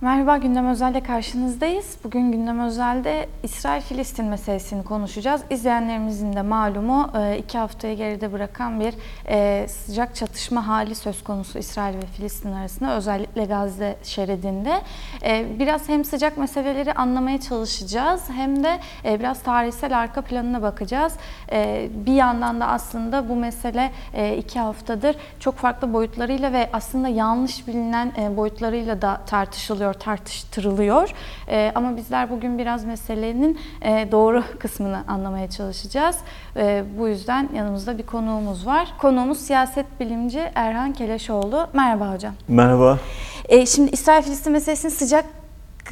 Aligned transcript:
Merhaba 0.00 0.36
Gündem 0.36 0.68
Özel'de 0.68 1.00
karşınızdayız. 1.00 1.96
Bugün 2.04 2.32
Gündem 2.32 2.60
Özel'de 2.60 3.28
İsrail-Filistin 3.42 4.24
meselesini 4.24 4.84
konuşacağız. 4.84 5.42
İzleyenlerimizin 5.50 6.32
de 6.32 6.42
malumu 6.42 7.10
e, 7.18 7.38
iki 7.38 7.58
haftayı 7.58 7.96
geride 7.96 8.32
bırakan 8.32 8.80
bir 8.80 8.94
e, 9.28 9.68
sıcak 9.68 10.14
çatışma 10.14 10.66
hali 10.66 10.94
söz 10.94 11.24
konusu 11.24 11.58
İsrail 11.58 11.96
ve 11.96 12.06
Filistin 12.06 12.52
arasında 12.52 12.96
özellikle 12.96 13.44
Gazze 13.44 13.96
şeridinde. 14.02 14.80
E, 15.22 15.58
biraz 15.58 15.88
hem 15.88 16.04
sıcak 16.04 16.38
meseleleri 16.38 16.92
anlamaya 16.92 17.40
çalışacağız 17.40 18.22
hem 18.30 18.64
de 18.64 18.78
biraz 19.04 19.42
tarihsel 19.42 19.98
arka 19.98 20.22
planına 20.22 20.62
bakacağız. 20.62 21.12
Bir 22.06 22.14
yandan 22.14 22.60
da 22.60 22.66
aslında 22.66 23.28
bu 23.28 23.36
mesele 23.36 23.92
iki 24.38 24.58
haftadır 24.58 25.16
çok 25.40 25.54
farklı 25.54 25.92
boyutlarıyla 25.92 26.52
ve 26.52 26.70
aslında 26.72 27.08
yanlış 27.08 27.68
bilinen 27.68 28.12
boyutlarıyla 28.36 29.02
da 29.02 29.20
tartışılıyor 29.26 29.87
tartıştırılıyor. 29.94 31.10
E, 31.48 31.72
ama 31.74 31.96
bizler 31.96 32.30
bugün 32.30 32.58
biraz 32.58 32.84
meselenin 32.84 33.58
e, 33.82 34.08
doğru 34.12 34.44
kısmını 34.58 35.04
anlamaya 35.08 35.50
çalışacağız. 35.50 36.16
E, 36.56 36.84
bu 36.98 37.08
yüzden 37.08 37.48
yanımızda 37.54 37.98
bir 37.98 38.06
konuğumuz 38.06 38.66
var. 38.66 38.88
Konuğumuz 38.98 39.38
siyaset 39.38 40.00
bilimci 40.00 40.40
Erhan 40.54 40.92
Keleşoğlu. 40.92 41.66
Merhaba 41.72 42.14
hocam. 42.14 42.34
Merhaba. 42.48 42.98
E, 43.48 43.66
şimdi 43.66 43.90
İsrail-Filistin 43.90 44.52
meselesinin 44.52 44.92
sıcak 44.92 45.24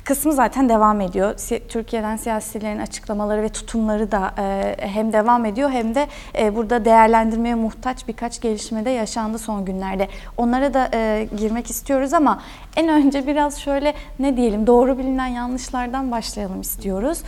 kısmı 0.04 0.32
zaten 0.32 0.68
devam 0.68 1.01
ediyor. 1.01 1.34
Türkiye'den 1.68 2.16
siyasilerin 2.16 2.78
açıklamaları 2.78 3.42
ve 3.42 3.48
tutumları 3.48 4.12
da 4.12 4.34
e, 4.38 4.76
hem 4.78 5.12
devam 5.12 5.45
ediyor 5.45 5.70
hem 5.70 5.95
de 5.95 6.06
e, 6.38 6.56
burada 6.56 6.84
değerlendirmeye 6.84 7.54
muhtaç 7.54 8.09
birkaç 8.09 8.40
gelişme 8.40 8.84
de 8.84 8.90
yaşandı 8.90 9.38
son 9.38 9.65
günlerde. 9.65 10.09
Onlara 10.37 10.74
da 10.74 10.90
e, 10.95 11.28
girmek 11.38 11.70
istiyoruz 11.70 12.12
ama 12.12 12.42
en 12.76 12.88
önce 12.88 13.26
biraz 13.26 13.60
şöyle 13.60 13.94
ne 14.18 14.36
diyelim 14.36 14.66
doğru 14.66 14.98
bilinen 14.98 15.26
yanlışlardan 15.26 16.10
başlayalım 16.10 16.60
istiyoruz. 16.60 17.18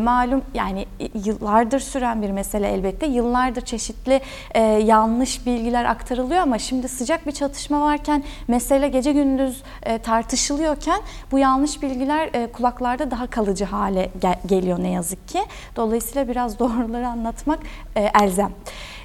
Malum 0.00 0.42
yani 0.54 0.86
yıllardır 1.24 1.80
süren 1.80 2.22
bir 2.22 2.30
mesele 2.30 2.68
elbette. 2.68 3.06
Yıllardır 3.06 3.60
çeşitli 3.60 4.20
yanlış 4.84 5.46
bilgiler 5.46 5.84
aktarılıyor 5.84 6.40
ama 6.40 6.58
şimdi 6.58 6.88
sıcak 6.88 7.26
bir 7.26 7.32
çatışma 7.32 7.80
varken 7.80 8.24
mesele 8.48 8.88
gece 8.88 9.12
gündüz 9.12 9.62
tartışılıyorken 10.02 11.00
bu 11.32 11.38
yanlış 11.38 11.82
bilgiler 11.82 12.30
e, 12.32 12.52
kulaklarda 12.52 13.10
daha 13.10 13.26
kalıcı 13.26 13.64
hale 13.64 14.10
gel- 14.20 14.40
geliyor 14.46 14.82
ne 14.82 14.90
yazık 14.90 15.28
ki. 15.28 15.40
Dolayısıyla 15.76 16.28
biraz 16.28 16.58
doğruları 16.58 17.08
anlatmak 17.08 17.58
e, 17.96 18.10
elzem. 18.22 18.50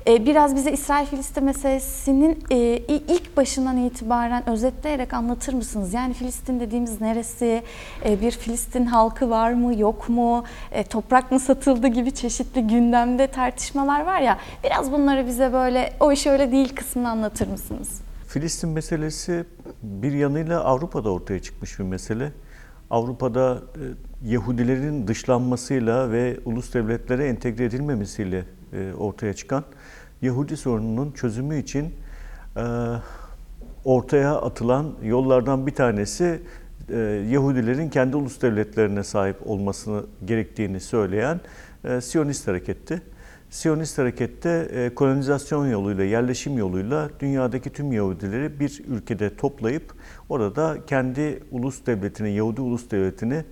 E, 0.08 0.26
biraz 0.26 0.56
bize 0.56 0.72
İsrail-Filistin 0.72 1.44
meselesinin 1.44 2.40
e, 2.52 2.58
ilk 2.88 3.38
başından 3.38 3.78
itibaren 3.78 4.50
özetleyerek 4.50 5.14
anlatır 5.14 5.54
mısınız? 5.54 5.94
Yani 5.94 6.14
Filistin 6.14 6.59
dediğimiz 6.59 7.02
neresi? 7.02 7.64
E, 8.06 8.22
bir 8.22 8.31
Filistin 8.31 8.86
halkı 8.86 9.30
var 9.30 9.54
mı, 9.54 9.80
yok 9.80 10.09
mu? 10.09 10.44
E, 10.72 10.84
toprak 10.84 11.31
mı 11.31 11.40
satıldı 11.40 11.88
gibi 11.88 12.12
çeşitli 12.12 12.68
gündemde 12.68 13.28
tartışmalar 13.28 14.06
var 14.06 14.22
ya. 14.22 14.40
Biraz 14.64 14.92
bunları 14.92 15.28
bize 15.28 15.54
böyle 15.54 15.94
o 16.00 16.12
iş 16.12 16.28
öyle 16.28 16.52
değil 16.52 16.76
kısmını 16.76 17.09
anlatır 17.09 17.48
mısınız? 17.48 18.02
Filistin 18.28 18.70
meselesi 18.70 19.46
bir 19.84 20.12
yanıyla 20.12 20.64
Avrupa'da 20.64 21.09
ortaya 21.09 21.42
çıkmış 21.42 21.80
bir 21.80 21.84
mesele. 21.84 22.31
Avrupa'da 22.90 23.62
e, 23.76 24.30
Yahudilerin 24.31 25.08
dışlanmasıyla 25.08 26.12
ve 26.12 26.40
ulus 26.46 26.74
devletlere 26.74 27.28
entegre 27.28 27.66
edilmemesiyle 27.66 28.44
e, 28.73 28.93
ortaya 28.93 29.33
çıkan 29.33 29.63
Yahudi 30.21 30.57
sorununun 30.57 31.11
çözümü 31.11 31.59
için 31.59 31.93
e, 32.57 32.63
ortaya 33.85 34.35
atılan 34.35 34.93
yollardan 35.03 35.67
bir 35.67 35.75
tanesi 35.75 36.41
Yahudilerin 37.29 37.89
kendi 37.89 38.16
ulus 38.16 38.41
devletlerine 38.41 39.03
sahip 39.03 39.35
olmasını 39.45 40.03
gerektiğini 40.25 40.79
söyleyen 40.79 41.39
Siyonist 42.01 42.47
hareketti. 42.47 43.01
Siyonist 43.53 43.97
harekette 43.97 44.67
e, 44.73 44.95
kolonizasyon 44.95 45.67
yoluyla, 45.67 46.03
yerleşim 46.03 46.57
yoluyla 46.57 47.09
dünyadaki 47.19 47.69
tüm 47.69 47.91
Yahudileri 47.91 48.59
bir 48.59 48.81
ülkede 48.88 49.35
toplayıp 49.35 49.94
orada 50.29 50.78
kendi 50.88 51.39
ulus 51.51 51.85
devletini, 51.85 52.31
Yahudi 52.31 52.62
ulus 52.62 52.91
devletini 52.91 53.44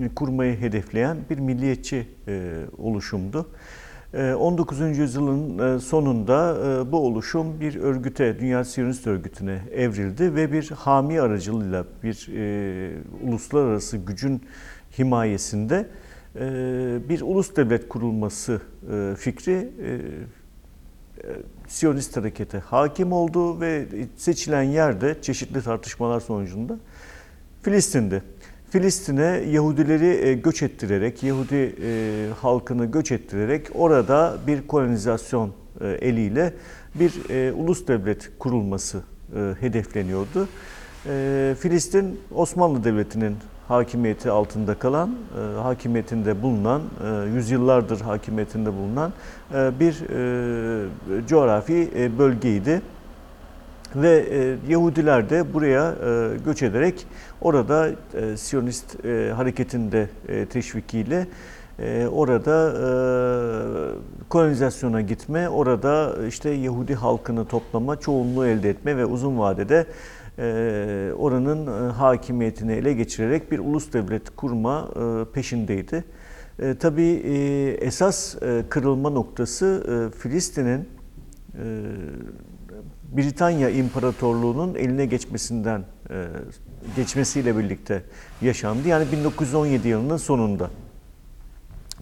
e, 0.00 0.08
kurmayı 0.14 0.60
hedefleyen 0.60 1.16
bir 1.30 1.38
milliyetçi 1.38 2.08
e, 2.28 2.60
oluşumdu. 2.78 3.46
19. 4.14 4.80
yüzyılın 4.98 5.78
sonunda 5.78 6.56
bu 6.92 6.96
oluşum 6.96 7.60
bir 7.60 7.76
örgüte, 7.76 8.40
Dünya 8.40 8.64
Siyonist 8.64 9.06
Örgütü'ne 9.06 9.58
evrildi 9.72 10.34
ve 10.34 10.52
bir 10.52 10.70
hami 10.70 11.20
aracılığıyla 11.20 11.84
bir 12.02 12.28
uluslararası 13.22 13.96
gücün 13.96 14.42
himayesinde 14.98 15.86
ee, 16.36 16.98
bir 17.08 17.20
ulus 17.20 17.56
devlet 17.56 17.88
kurulması 17.88 18.60
e, 18.92 19.14
fikri 19.18 19.52
e, 19.52 19.90
e, 19.90 20.00
Siyonist 21.68 22.16
harekete 22.16 22.58
hakim 22.58 23.12
oldu 23.12 23.60
ve 23.60 23.86
seçilen 24.16 24.62
yerde 24.62 25.16
çeşitli 25.22 25.62
tartışmalar 25.62 26.20
sonucunda 26.20 26.78
Filistin'de. 27.62 28.22
Filistin'e 28.72 29.42
Yahudileri 29.50 30.42
göç 30.42 30.62
ettirerek, 30.62 31.22
Yahudi 31.22 31.74
halkını 32.40 32.84
göç 32.84 33.12
ettirerek 33.12 33.68
orada 33.74 34.36
bir 34.46 34.66
kolonizasyon 34.66 35.50
eliyle 35.80 36.54
bir 36.94 37.12
ulus 37.52 37.88
devlet 37.88 38.30
kurulması 38.38 39.02
hedefleniyordu. 39.60 40.48
Filistin 41.60 42.20
Osmanlı 42.34 42.84
Devleti'nin 42.84 43.36
hakimiyeti 43.68 44.30
altında 44.30 44.74
kalan, 44.74 45.10
e, 45.10 45.60
hakimiyetinde 45.60 46.42
bulunan, 46.42 46.82
e, 47.04 47.34
yüzyıllardır 47.34 48.00
hakimiyetinde 48.00 48.72
bulunan 48.72 49.12
e, 49.54 49.80
bir 49.80 49.92
e, 49.92 51.26
coğrafi 51.26 51.90
e, 51.96 52.18
bölgeydi. 52.18 52.82
Ve 53.96 54.26
e, 54.30 54.72
Yahudiler 54.72 55.30
de 55.30 55.54
buraya 55.54 55.90
e, 55.92 56.36
göç 56.44 56.62
ederek 56.62 57.06
orada 57.40 57.90
e, 58.14 58.36
Siyonist 58.36 59.04
e, 59.04 59.32
hareketinde 59.36 60.08
e, 60.28 60.46
teşvikiyle 60.46 61.26
e, 61.78 62.06
orada 62.06 62.68
e, 62.68 64.28
kolonizasyona 64.28 65.00
gitme, 65.00 65.48
orada 65.48 66.26
işte 66.28 66.50
Yahudi 66.50 66.94
halkını 66.94 67.44
toplama, 67.44 68.00
çoğunluğu 68.00 68.46
elde 68.46 68.70
etme 68.70 68.96
ve 68.96 69.04
uzun 69.04 69.38
vadede 69.38 69.86
e, 70.38 71.12
oranın 71.18 71.66
e, 71.66 71.92
hakimiyetini 71.92 72.72
ele 72.72 72.92
geçirerek 72.92 73.52
bir 73.52 73.58
ulus 73.58 73.92
devlet 73.92 74.36
kurma 74.36 74.88
e, 74.96 75.32
peşindeydi. 75.32 76.04
Tabii 76.80 77.12
esas 77.80 78.36
kırılma 78.68 79.10
noktası 79.10 79.84
Filistin'in 80.18 80.88
Britanya 83.16 83.70
İmparatorluğu'nun 83.70 84.74
eline 84.74 85.06
geçmesinden 85.06 85.84
geçmesiyle 86.96 87.58
birlikte 87.58 88.02
yaşandı. 88.42 88.88
Yani 88.88 89.12
1917 89.12 89.88
yılının 89.88 90.16
sonunda. 90.16 90.70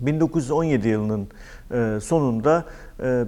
1917 0.01 0.89
yılının 0.89 1.29
sonunda 2.01 2.65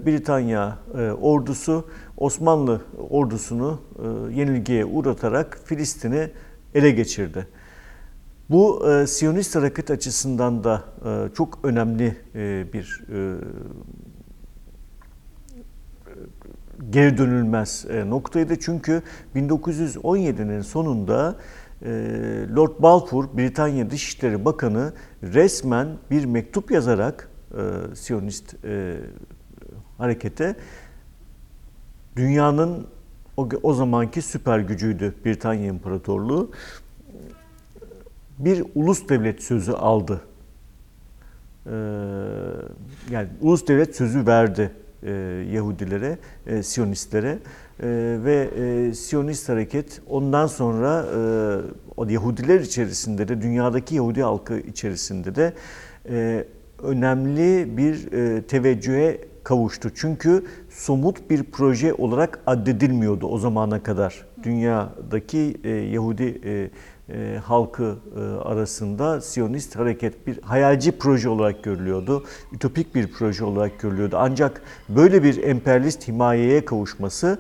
Britanya 0.07 0.79
ordusu 1.21 1.87
Osmanlı 2.23 2.81
ordusunu 3.11 3.81
e, 3.99 4.35
yenilgiye 4.35 4.85
uğratarak 4.85 5.59
Filistin'i 5.65 6.31
ele 6.75 6.91
geçirdi. 6.91 7.47
Bu 8.51 8.91
e, 8.91 9.07
Siyonist 9.07 9.57
hareket 9.57 9.91
açısından 9.91 10.65
da 10.65 10.85
e, 11.05 11.35
çok 11.35 11.59
önemli 11.63 12.17
e, 12.35 12.67
bir 12.73 13.05
e, 13.13 13.35
geri 16.91 17.19
dönülmez 17.19 17.87
e, 17.91 18.11
noktaydı. 18.11 18.61
Çünkü 18.61 19.03
1917'nin 19.37 20.61
sonunda 20.61 21.37
e, 21.83 21.91
Lord 22.57 22.83
Balfour, 22.83 23.25
Britanya 23.37 23.91
Dışişleri 23.91 24.45
Bakanı 24.45 24.93
resmen 25.23 25.89
bir 26.11 26.25
mektup 26.25 26.71
yazarak 26.71 27.29
e, 27.53 27.95
Siyonist 27.95 28.65
e, 28.65 28.97
harekete 29.99 30.57
dünyanın 32.17 32.87
o, 33.63 33.75
zamanki 33.75 34.23
süper 34.23 34.59
gücüydü 34.59 35.15
Britanya 35.25 35.67
İmparatorluğu. 35.67 36.51
Bir 38.39 38.65
ulus 38.75 39.09
devlet 39.09 39.43
sözü 39.43 39.73
aldı. 39.73 40.21
Ee, 41.67 41.71
yani 43.11 43.29
ulus 43.41 43.67
devlet 43.67 43.97
sözü 43.97 44.27
verdi 44.27 44.71
e, 45.07 45.11
Yahudilere, 45.53 46.19
e, 46.47 46.63
Siyonistlere 46.63 47.29
e, 47.29 47.39
ve 48.25 48.51
e, 48.57 48.95
Siyonist 48.95 49.49
hareket 49.49 50.01
ondan 50.09 50.47
sonra 50.47 51.07
e, 51.07 51.21
o 51.97 52.09
Yahudiler 52.09 52.61
içerisinde 52.61 53.29
de 53.29 53.43
dünyadaki 53.43 53.95
Yahudi 53.95 54.23
halkı 54.23 54.59
içerisinde 54.59 55.35
de 55.35 55.53
e, 56.09 56.45
önemli 56.83 57.77
bir 57.77 58.13
e, 58.13 58.43
teveccühe 58.43 59.21
kavuştu. 59.45 59.91
Çünkü 59.95 60.45
somut 60.77 61.31
bir 61.31 61.43
proje 61.43 61.95
olarak 61.95 62.41
addedilmiyordu 62.47 63.27
o 63.27 63.39
zamana 63.39 63.83
kadar 63.83 64.27
dünyadaki 64.43 65.57
e, 65.65 65.71
Yahudi 65.71 66.41
e, 66.45 66.71
e, 67.09 67.39
halkı 67.45 67.97
e, 68.17 68.21
arasında 68.21 69.21
Siyonist 69.21 69.77
hareket 69.77 70.27
bir 70.27 70.43
hayalci 70.43 70.99
proje 70.99 71.29
olarak 71.29 71.65
görülüyordu. 71.65 72.25
Ütopik 72.53 72.95
bir 72.95 73.13
proje 73.13 73.45
olarak 73.45 73.81
görülüyordu. 73.81 74.17
Ancak 74.19 74.63
böyle 74.89 75.23
bir 75.23 75.43
emperyalist 75.43 76.09
himayeye 76.09 76.65
kavuşması 76.65 77.39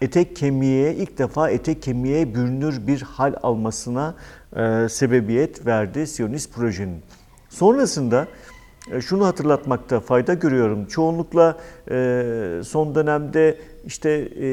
etek 0.00 0.36
kemiğe 0.36 0.94
ilk 0.94 1.18
defa 1.18 1.50
etek 1.50 1.82
kemiğe 1.82 2.34
bürünür 2.34 2.86
bir 2.86 3.02
hal 3.02 3.34
almasına 3.42 4.14
e, 4.56 4.88
sebebiyet 4.88 5.66
verdi 5.66 6.06
Siyonist 6.06 6.54
projenin. 6.54 7.02
Sonrasında 7.48 8.26
şunu 9.00 9.26
hatırlatmakta 9.26 10.00
fayda 10.00 10.34
görüyorum. 10.34 10.86
Çoğunlukla 10.86 11.56
e, 11.90 12.60
son 12.64 12.94
dönemde 12.94 13.58
işte 13.86 14.10
e, 14.40 14.46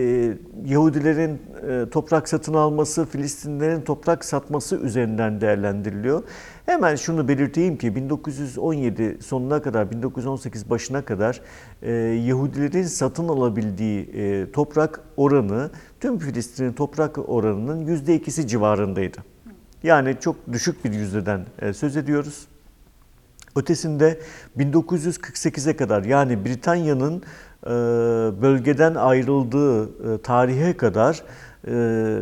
Yahudilerin 0.66 1.42
e, 1.70 1.90
toprak 1.90 2.30
satın 2.30 2.54
alması, 2.54 3.06
Filistinlerin 3.06 3.82
toprak 3.82 4.26
satması 4.26 4.76
üzerinden 4.76 5.42
değerlendiriliyor. 5.42 6.24
Hemen 6.66 6.96
şunu 6.96 7.28
belirteyim 7.28 7.78
ki 7.78 7.96
1917 7.96 9.18
sonuna 9.22 9.62
kadar, 9.62 9.92
1918 9.92 10.70
başına 10.70 11.02
kadar 11.02 11.42
e, 11.82 11.92
Yahudilerin 12.26 12.84
satın 12.84 13.28
alabildiği 13.28 14.10
e, 14.14 14.52
toprak 14.52 15.02
oranı 15.18 15.70
tüm 16.00 16.20
Filistin'in 16.20 16.74
toprak 16.74 17.30
oranının 17.30 17.86
yüzde 17.88 18.16
ikisi 18.16 18.48
civarındaydı. 18.48 19.18
Yani 19.84 20.16
çok 20.20 20.36
düşük 20.54 20.86
bir 20.86 20.94
yüzdeden 20.94 21.46
e, 21.62 21.74
söz 21.74 21.98
ediyoruz. 21.98 22.48
Ötesinde 23.56 24.20
1948'e 24.58 25.76
kadar 25.76 26.04
yani 26.04 26.46
Britanya'nın 26.46 27.24
e, 27.66 27.70
bölgeden 28.42 28.96
ayrıldığı 28.96 29.84
e, 29.84 30.22
tarihe 30.22 30.78
kadar 30.78 31.24
e, 31.68 32.20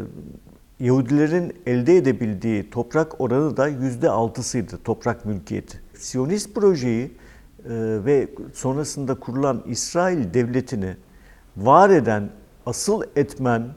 Yahudilerin 0.79 1.53
elde 1.65 1.97
edebildiği 1.97 2.69
toprak 2.69 3.21
oranı 3.21 3.57
da 3.57 3.67
yüzde 3.67 4.09
altısıydı 4.09 4.77
toprak 4.83 5.25
mülkiyeti. 5.25 5.81
Siyonist 5.93 6.55
projeyi 6.55 7.11
ve 8.05 8.27
sonrasında 8.53 9.15
kurulan 9.15 9.63
İsrail 9.67 10.33
devletini 10.33 10.97
var 11.57 11.89
eden 11.89 12.29
asıl 12.65 13.03
etmen 13.15 13.67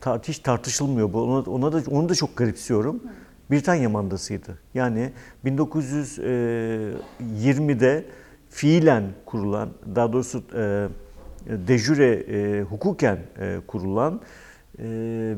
tartış 0.00 0.38
tartışılmıyor 0.38 1.12
bu. 1.12 1.22
Ona, 1.22 1.50
ona 1.50 1.72
da 1.72 1.90
onu 1.90 2.08
da 2.08 2.14
çok 2.14 2.36
garipsiyorum. 2.36 3.00
Britanya 3.50 3.88
mandasıydı. 3.88 4.58
Yani 4.74 5.12
1920'de 5.44 8.04
fiilen 8.50 9.04
kurulan, 9.26 9.68
daha 9.94 10.12
doğrusu 10.12 10.44
e, 10.54 10.88
dejüre 11.46 12.12
e, 12.12 12.62
hukuken 12.62 13.18
e, 13.40 13.56
kurulan 13.66 14.14
e, 14.14 14.20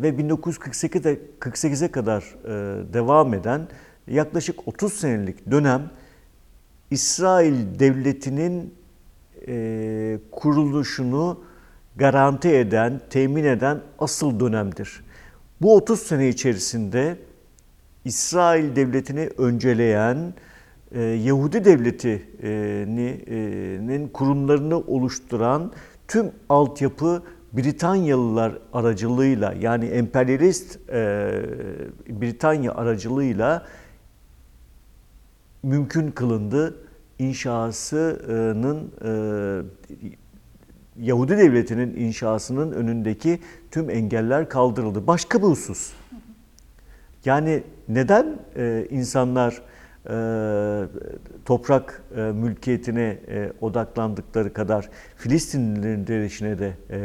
ve 0.03 0.09
1948'de 0.09 1.21
48'e 1.41 1.91
kadar 1.91 2.23
e, 2.23 2.49
devam 2.93 3.35
eden 3.35 3.69
yaklaşık 4.07 4.69
30 4.69 4.93
senelik 4.93 5.51
dönem 5.51 5.91
İsrail 6.91 7.79
devletinin 7.79 8.75
e, 9.49 10.19
kuruluşunu 10.31 11.41
garanti 11.97 12.49
eden, 12.49 13.01
temin 13.11 13.45
eden 13.45 13.81
asıl 13.99 14.41
dönemdir. 14.41 15.05
Bu 15.63 15.77
30 15.77 16.01
sene 16.01 16.29
içerisinde 16.29 17.17
İsrail 18.07 18.77
devletini 18.77 19.31
önceleyen 19.39 20.35
e, 20.93 21.03
Yahudi 21.03 21.65
devletinin 21.65 24.09
kurumlarını 24.09 24.79
oluşturan 24.79 25.73
tüm 26.09 26.31
altyapı 26.49 27.23
Britanyalılar 27.53 28.59
aracılığıyla 28.73 29.55
yani 29.61 29.85
emperyalist 29.85 30.91
e, 30.91 31.33
Britanya 32.09 32.75
aracılığıyla 32.75 33.67
mümkün 35.63 36.11
kılındı. 36.11 36.75
İnşasının 37.19 38.91
e, 39.05 39.11
Yahudi 41.01 41.39
devletinin 41.39 41.97
inşasının 41.97 42.73
önündeki 42.73 43.41
tüm 43.71 43.91
engeller 43.91 44.49
kaldırıldı. 44.49 45.07
Başka 45.07 45.39
bir 45.39 45.47
husus. 45.47 45.93
Yani 47.27 47.63
neden 47.89 48.27
e, 48.57 48.87
insanlar 48.91 49.63
e, 50.11 50.85
toprak 51.45 52.03
e, 52.17 52.21
mülkiyetine 52.21 53.19
e, 53.29 53.53
odaklandıkları 53.61 54.53
kadar 54.53 54.89
Filistinlilerin 55.17 56.07
direnişine 56.07 56.59
de 56.59 56.73
e, 56.91 56.99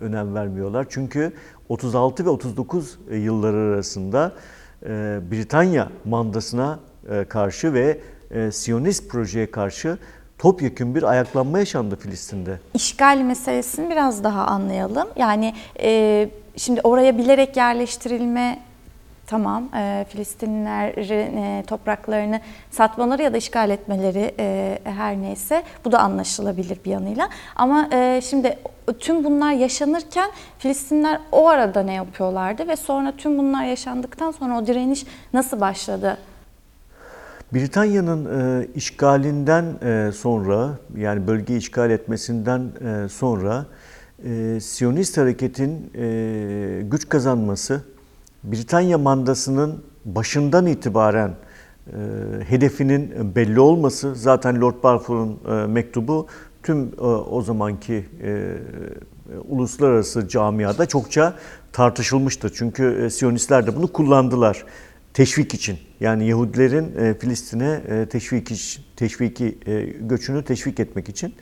önem 0.00 0.34
vermiyorlar? 0.34 0.86
Çünkü 0.88 1.32
36 1.68 2.24
ve 2.24 2.28
39 2.28 2.98
yılları 3.10 3.56
arasında 3.56 4.32
e, 4.82 4.88
Britanya 5.30 5.88
mandasına 6.04 6.78
e, 7.10 7.24
karşı 7.24 7.72
ve 7.72 7.98
e, 8.30 8.50
Siyonist 8.50 9.10
projeye 9.10 9.50
karşı 9.50 9.98
topyekün 10.38 10.94
bir 10.94 11.02
ayaklanma 11.02 11.58
yaşandı 11.58 11.96
Filistin'de. 11.96 12.58
İşgal 12.74 13.18
meselesini 13.18 13.90
biraz 13.90 14.24
daha 14.24 14.46
anlayalım. 14.46 15.08
Yani 15.16 15.54
e, 15.80 16.28
şimdi 16.56 16.80
oraya 16.80 17.18
bilerek 17.18 17.56
yerleştirilme 17.56 18.58
tamam 19.26 19.68
e, 19.76 20.06
Filistinlilerin 20.08 21.36
e, 21.36 21.64
topraklarını 21.66 22.40
satmaları 22.70 23.22
ya 23.22 23.32
da 23.32 23.36
işgal 23.36 23.70
etmeleri 23.70 24.34
e, 24.38 24.78
her 24.84 25.16
neyse 25.16 25.62
bu 25.84 25.92
da 25.92 25.98
anlaşılabilir 25.98 26.78
bir 26.84 26.90
yanıyla. 26.90 27.28
Ama 27.56 27.88
e, 27.92 28.20
şimdi 28.24 28.58
tüm 28.98 29.24
bunlar 29.24 29.52
yaşanırken 29.52 30.30
Filistinler 30.58 31.20
o 31.32 31.48
arada 31.48 31.82
ne 31.82 31.94
yapıyorlardı 31.94 32.68
ve 32.68 32.76
sonra 32.76 33.12
tüm 33.16 33.38
bunlar 33.38 33.64
yaşandıktan 33.64 34.30
sonra 34.30 34.58
o 34.58 34.66
direniş 34.66 35.06
nasıl 35.32 35.60
başladı? 35.60 36.18
Britanya'nın 37.54 38.24
e, 38.60 38.66
işgalinden 38.74 39.64
e, 39.82 40.12
sonra 40.12 40.70
yani 40.96 41.26
bölgeyi 41.26 41.58
işgal 41.58 41.90
etmesinden 41.90 42.60
e, 42.60 43.08
sonra 43.08 43.66
e, 44.24 44.60
Siyonist 44.60 45.18
hareketin 45.18 45.90
e, 45.94 46.82
güç 46.82 47.08
kazanması 47.08 47.82
Britanya 48.44 48.98
mandasının 48.98 49.84
başından 50.04 50.66
itibaren 50.66 51.30
e, 51.86 51.92
hedefinin 52.48 53.34
belli 53.34 53.60
olması 53.60 54.14
zaten 54.14 54.60
Lord 54.60 54.82
Balfour'un 54.82 55.38
e, 55.48 55.66
mektubu 55.66 56.26
tüm 56.62 56.84
e, 56.98 57.00
o 57.04 57.42
zamanki 57.42 58.04
e, 58.22 58.54
uluslararası 59.48 60.28
camiada 60.28 60.86
çokça 60.86 61.34
tartışılmıştır. 61.72 62.52
Çünkü 62.54 63.04
e, 63.04 63.10
Siyonistler 63.10 63.66
de 63.66 63.76
bunu 63.76 63.92
kullandılar 63.92 64.64
teşvik 65.14 65.54
için. 65.54 65.78
Yani 66.00 66.28
Yahudilerin 66.28 66.96
e, 66.96 67.14
Filistin'e 67.14 67.80
e, 67.88 68.06
teşvik 68.06 68.80
teşviki 68.96 69.58
e, 69.66 69.82
göçünü 69.84 70.44
teşvik 70.44 70.80
etmek 70.80 71.08
için 71.08 71.34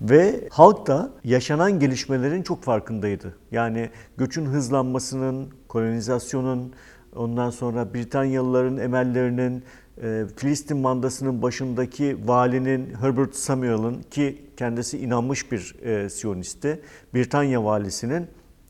ve 0.00 0.48
halk 0.50 0.86
da 0.86 1.10
yaşanan 1.24 1.80
gelişmelerin 1.80 2.42
çok 2.42 2.62
farkındaydı. 2.64 3.36
Yani 3.52 3.90
göçün 4.16 4.46
hızlanmasının, 4.46 5.48
kolonizasyonun, 5.70 6.72
ondan 7.16 7.50
sonra 7.50 7.94
Britanyalıların 7.94 8.76
emellerinin, 8.76 9.64
e, 10.02 10.24
Filistin 10.36 10.76
mandasının 10.76 11.42
başındaki 11.42 12.16
valinin 12.24 12.94
Herbert 13.00 13.34
Samuel'ın 13.34 14.02
ki 14.10 14.42
kendisi 14.56 14.98
inanmış 14.98 15.52
bir 15.52 15.74
e, 15.82 16.08
Siyonisti, 16.08 16.80
Britanya 17.14 17.64
valisinin 17.64 18.26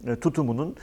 e, 0.07 0.17
tutumunun 0.17 0.77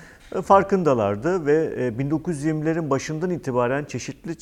farkındalardı 0.44 1.46
ve 1.46 1.90
1920'lerin 2.00 2.88
e, 2.88 2.90
başından 2.90 3.30
itibaren 3.30 3.86
çeşitli 3.86 4.36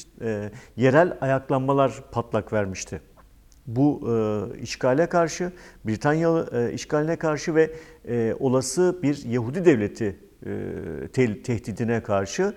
yerel 0.75 1.17
ayaklanmalar 1.22 2.03
patlak 2.12 2.53
vermişti. 2.53 3.01
Bu 3.67 4.10
işgale 4.62 5.10
karşı, 5.10 5.51
Britanya 5.86 6.46
işgaline 6.70 7.15
karşı 7.15 7.55
ve 7.55 7.72
olası 8.39 9.00
bir 9.03 9.25
Yahudi 9.25 9.65
devleti 9.65 10.15
tehdidine 11.43 12.03
karşı 12.03 12.53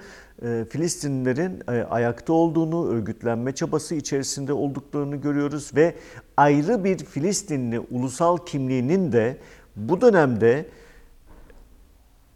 Filistinlilerin 0.71 1.63
ayakta 1.91 2.33
olduğunu, 2.33 2.89
örgütlenme 2.89 3.55
çabası 3.55 3.95
içerisinde 3.95 4.53
olduklarını 4.53 5.17
görüyoruz 5.17 5.71
ve 5.77 5.95
ayrı 6.37 6.85
bir 6.85 6.99
Filistinli 6.99 7.81
ulusal 7.81 8.37
kimliğinin 8.37 9.13
de 9.13 9.37
bu 9.77 10.01
dönemde 10.01 10.67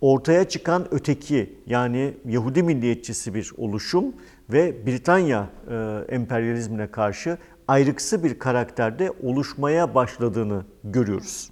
ortaya 0.00 0.48
çıkan 0.48 0.86
öteki 0.90 1.56
yani 1.66 2.14
Yahudi 2.24 2.62
milliyetçisi 2.62 3.34
bir 3.34 3.52
oluşum 3.56 4.04
ve 4.52 4.86
Britanya 4.86 5.50
e, 5.70 5.74
emperyalizmine 6.14 6.86
karşı 6.86 7.38
ayrıksı 7.68 8.24
bir 8.24 8.38
karakterde 8.38 9.10
oluşmaya 9.22 9.94
başladığını 9.94 10.64
görüyoruz. 10.84 11.51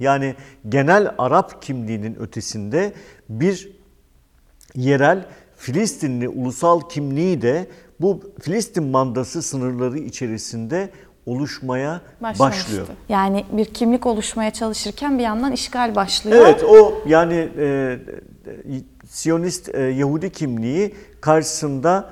Yani 0.00 0.34
genel 0.68 1.14
Arap 1.18 1.62
kimliğinin 1.62 2.16
ötesinde 2.20 2.92
bir 3.28 3.72
yerel 4.74 5.26
Filistinli 5.56 6.28
ulusal 6.28 6.80
kimliği 6.88 7.42
de 7.42 7.66
bu 8.00 8.20
Filistin 8.40 8.84
mandası 8.84 9.42
sınırları 9.42 9.98
içerisinde 9.98 10.90
oluşmaya 11.26 12.00
Başlamıştı. 12.22 12.64
başlıyor. 12.64 12.86
Yani 13.08 13.44
bir 13.52 13.64
kimlik 13.64 14.06
oluşmaya 14.06 14.50
çalışırken 14.50 15.18
bir 15.18 15.22
yandan 15.22 15.52
işgal 15.52 15.94
başlıyor. 15.94 16.36
Evet 16.46 16.64
o 16.64 17.02
yani 17.06 17.48
e, 17.58 17.98
Siyonist 19.08 19.74
e, 19.74 19.82
Yahudi 19.82 20.30
kimliği 20.30 20.94
karşısında 21.20 22.10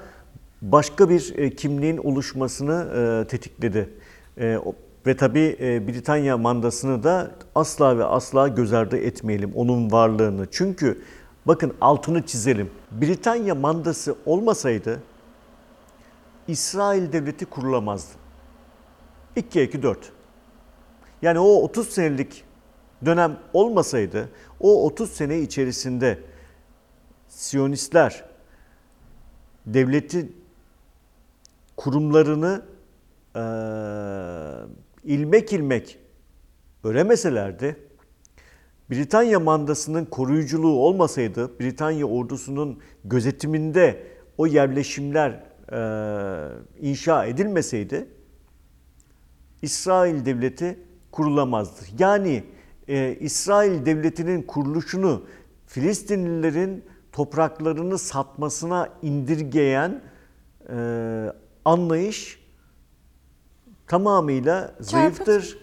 başka 0.62 1.08
bir 1.08 1.34
e, 1.38 1.50
kimliğin 1.50 1.96
oluşmasını 1.96 2.86
e, 3.24 3.28
tetikledi. 3.28 3.90
E, 4.38 4.58
ve 5.06 5.16
tabii 5.16 5.56
e, 5.61 5.88
Britanya 5.88 6.37
mandasını 6.38 7.02
da 7.02 7.30
asla 7.54 7.99
ve 7.99 8.04
asla 8.04 8.49
göz 8.49 8.73
ardı 8.73 8.96
etmeyelim 8.96 9.52
onun 9.54 9.92
varlığını. 9.92 10.46
Çünkü 10.50 11.02
bakın 11.46 11.75
altını 11.80 12.26
çizelim. 12.26 12.70
Britanya 12.90 13.54
mandası 13.54 14.16
olmasaydı 14.26 15.02
İsrail 16.49 17.12
devleti 17.12 17.44
kurulamazdı. 17.44 18.12
2'ye 19.37 19.64
2 19.64 19.82
4. 19.82 20.12
Yani 21.23 21.38
o 21.38 21.62
30 21.62 21.88
senelik 21.88 22.44
dönem 23.04 23.37
olmasaydı 23.52 24.28
o 24.61 24.87
30 24.87 25.11
sene 25.11 25.38
içerisinde 25.38 26.18
Siyonistler 27.28 28.25
devleti 29.66 30.32
kurumlarını 31.76 32.62
eee, 33.37 33.42
ilmek 35.04 35.52
ilmek 35.52 35.99
öremeselerdi 36.84 37.76
Britanya 38.90 39.40
mandasının 39.40 40.04
koruyuculuğu 40.04 40.78
olmasaydı, 40.78 41.61
Britanya 41.61 42.06
ordusunun 42.06 42.78
gözetiminde 43.04 44.06
o 44.38 44.46
yerleşimler 44.46 45.44
eee, 45.73 46.88
inşa 46.90 47.25
edilmeseydi 47.25 48.08
İsrail 49.62 50.25
devleti 50.25 50.78
kurulamazdı. 51.12 51.84
Yani 51.99 52.44
e, 52.88 53.16
İsrail 53.20 53.87
devletinin 53.87 54.42
kuruluşunu 54.42 55.26
Filistinlilerin 55.66 56.84
topraklarını 57.12 57.99
satmasına 57.99 58.88
indirgeyen 59.02 60.02
e, 60.70 60.76
anlayış 61.64 62.43
tamamıyla 63.86 64.74
zayıftır. 64.80 65.58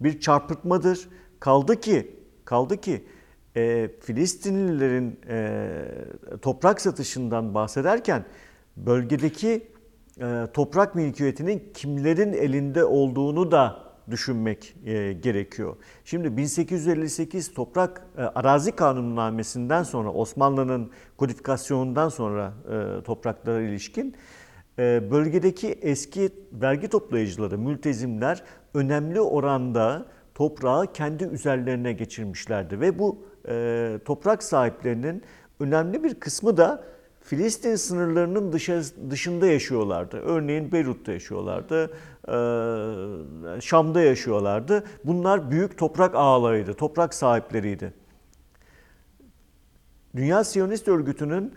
Bir 0.00 0.20
çarpıtmadır. 0.20 1.08
Kaldı 1.40 1.80
ki 1.80 2.16
kaldı 2.44 2.80
ki 2.80 3.04
e, 3.56 3.90
Filistinlilerin 4.00 5.20
e, 5.28 5.70
toprak 6.42 6.80
satışından 6.80 7.54
bahsederken 7.54 8.24
bölgedeki 8.76 9.66
e, 10.20 10.46
toprak 10.54 10.94
mülkiyetinin 10.94 11.70
kimlerin 11.74 12.32
elinde 12.32 12.84
olduğunu 12.84 13.50
da 13.50 13.84
düşünmek 14.10 14.76
e, 14.84 15.12
gerekiyor. 15.12 15.76
Şimdi 16.04 16.36
1858 16.36 17.54
toprak 17.54 18.06
e, 18.18 18.22
arazi 18.22 18.72
kanunnamesinden 18.72 19.82
sonra 19.82 20.12
Osmanlı'nın 20.12 20.90
kodifikasyonundan 21.16 22.08
sonra 22.08 22.52
e, 22.70 23.02
topraklara 23.02 23.62
ilişkin 23.62 24.14
bölgedeki 24.78 25.68
eski 25.68 26.30
vergi 26.52 26.88
toplayıcıları, 26.88 27.58
mültezimler 27.58 28.42
önemli 28.74 29.20
oranda 29.20 30.06
toprağı 30.34 30.92
kendi 30.92 31.24
üzerlerine 31.24 31.92
geçirmişlerdi 31.92 32.80
ve 32.80 32.98
bu 32.98 33.24
e, 33.48 33.98
toprak 34.04 34.42
sahiplerinin 34.42 35.22
önemli 35.60 36.04
bir 36.04 36.14
kısmı 36.14 36.56
da 36.56 36.84
Filistin 37.20 37.76
sınırlarının 37.76 38.52
dışında 39.10 39.46
yaşıyorlardı. 39.46 40.16
Örneğin 40.16 40.72
Beyrut'ta 40.72 41.12
yaşıyorlardı, 41.12 41.84
e, 42.28 43.60
Şam'da 43.60 44.00
yaşıyorlardı. 44.00 44.84
Bunlar 45.04 45.50
büyük 45.50 45.78
toprak 45.78 46.14
ağalarıydı, 46.14 46.74
toprak 46.74 47.14
sahipleriydi. 47.14 47.92
Dünya 50.16 50.44
Siyonist 50.44 50.88
Örgütü'nün 50.88 51.54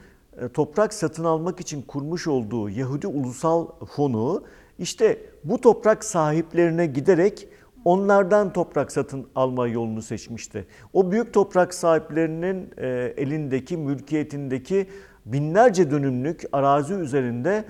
toprak 0.53 0.94
satın 0.94 1.24
almak 1.24 1.60
için 1.60 1.82
kurmuş 1.82 2.27
olduğu 2.27 2.70
Yahudi 2.70 3.08
Ulusal 3.08 3.67
Fonu 3.96 4.44
işte 4.79 5.20
bu 5.44 5.62
toprak 5.62 6.03
sahiplerine 6.03 6.86
giderek 6.86 7.48
onlardan 7.86 8.53
toprak 8.53 8.91
satın 8.91 9.27
alma 9.36 9.67
yolunu 9.67 10.01
seçmişti. 10.01 10.67
O 10.94 11.12
büyük 11.12 11.34
toprak 11.34 11.74
sahiplerinin 11.74 12.70
e, 12.77 13.13
elindeki, 13.17 13.77
mülkiyetindeki 13.77 14.88
binlerce 15.25 15.91
dönümlük 15.91 16.44
arazi 16.51 16.94
üzerinde 16.94 17.65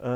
e, 0.00 0.10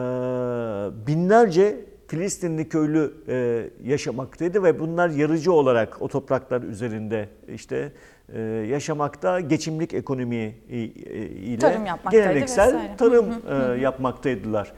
binlerce 1.07 1.85
Filistinli 2.07 2.69
köylü 2.69 3.15
e, 3.29 3.71
yaşamaktaydı 3.85 4.63
ve 4.63 4.81
bunlar 4.81 5.09
yarıcı 5.09 5.53
olarak 5.53 6.03
o 6.03 6.09
topraklar 6.09 6.63
üzerinde 6.63 7.29
işte 7.49 7.93
e, 8.33 8.41
yaşamakta 8.43 9.41
geçimlik 9.41 9.95
ekonomi 9.95 10.37
e, 10.37 10.79
e, 10.79 10.81
ile 11.27 11.59
Tarım 11.59 11.85
geleneksel 12.11 12.97
tarım 12.99 13.27
e, 13.51 13.81
yapmaktaydılar. 13.81 14.73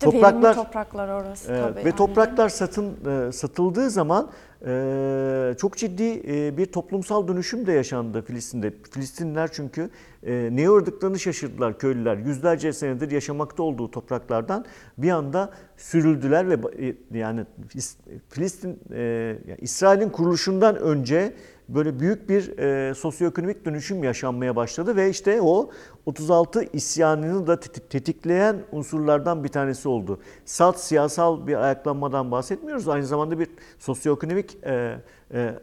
Tabii 0.00 0.12
Topraklar 0.12 0.54
topraklar 0.54 1.08
orası 1.08 1.46
tabii. 1.46 1.84
ve 1.84 1.92
topraklar 1.92 2.48
satın 2.48 2.96
e, 3.28 3.32
satıldığı 3.32 3.90
zaman 3.90 4.30
e, 4.66 5.54
çok 5.58 5.76
ciddi 5.76 6.22
e, 6.28 6.56
bir 6.56 6.66
toplumsal 6.66 7.28
dönüşüm 7.28 7.66
de 7.66 7.72
yaşandı 7.72 8.22
Filistin'de. 8.22 8.72
Filistinliler 8.90 9.50
çünkü 9.52 9.90
e, 10.26 10.48
neye 10.52 10.70
uğradıklarını 10.70 11.18
şaşırdılar 11.18 11.78
köylüler. 11.78 12.16
Yüzlerce 12.16 12.72
senedir 12.72 13.10
yaşamakta 13.10 13.62
olduğu 13.62 13.90
topraklardan 13.90 14.64
bir 14.98 15.10
anda 15.10 15.50
sürüldüler 15.76 16.48
ve 16.48 16.54
e, 17.12 17.18
yani 17.18 17.44
Filistin 18.28 18.80
e, 18.92 19.00
yani 19.46 19.58
İsrail'in 19.60 20.08
kuruluşundan 20.08 20.76
önce 20.76 21.32
böyle 21.74 22.00
büyük 22.00 22.28
bir 22.28 22.58
e, 22.58 22.94
sosyoekonomik 22.94 23.64
dönüşüm 23.64 24.04
yaşanmaya 24.04 24.56
başladı 24.56 24.96
ve 24.96 25.10
işte 25.10 25.40
o 25.42 25.70
36 26.06 26.62
isyanını 26.72 27.46
da 27.46 27.54
tet- 27.54 27.88
tetikleyen 27.90 28.56
unsurlardan 28.72 29.44
bir 29.44 29.48
tanesi 29.48 29.88
oldu. 29.88 30.20
Salt 30.44 30.78
siyasal 30.78 31.46
bir 31.46 31.56
ayaklanmadan 31.64 32.30
bahsetmiyoruz. 32.30 32.88
Aynı 32.88 33.06
zamanda 33.06 33.38
bir 33.38 33.48
sosyoekonomik 33.78 34.56
e, 34.62 34.96
e, 35.34 35.38
e, 35.40 35.54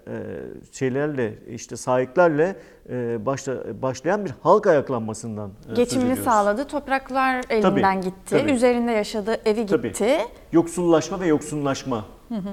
şeylerle 0.71 1.33
işte 1.49 1.75
sahiplerle 1.77 2.55
e, 2.89 3.25
başla, 3.25 3.81
başlayan 3.81 4.25
bir 4.25 4.33
halk 4.43 4.67
ayaklanmasından 4.67 5.51
e, 5.69 5.73
Geçimini 5.73 6.15
sağladı. 6.15 6.67
Topraklar 6.67 7.41
elinden 7.49 8.01
gitti. 8.01 8.15
tabii. 8.29 8.51
Üzerinde 8.51 8.91
yaşadığı 8.91 9.37
evi 9.45 9.65
Tabii. 9.65 9.87
gitti. 9.87 10.17
Yoksullaşma 10.51 11.19
ve 11.19 11.27
yoksunlaşma 11.27 12.05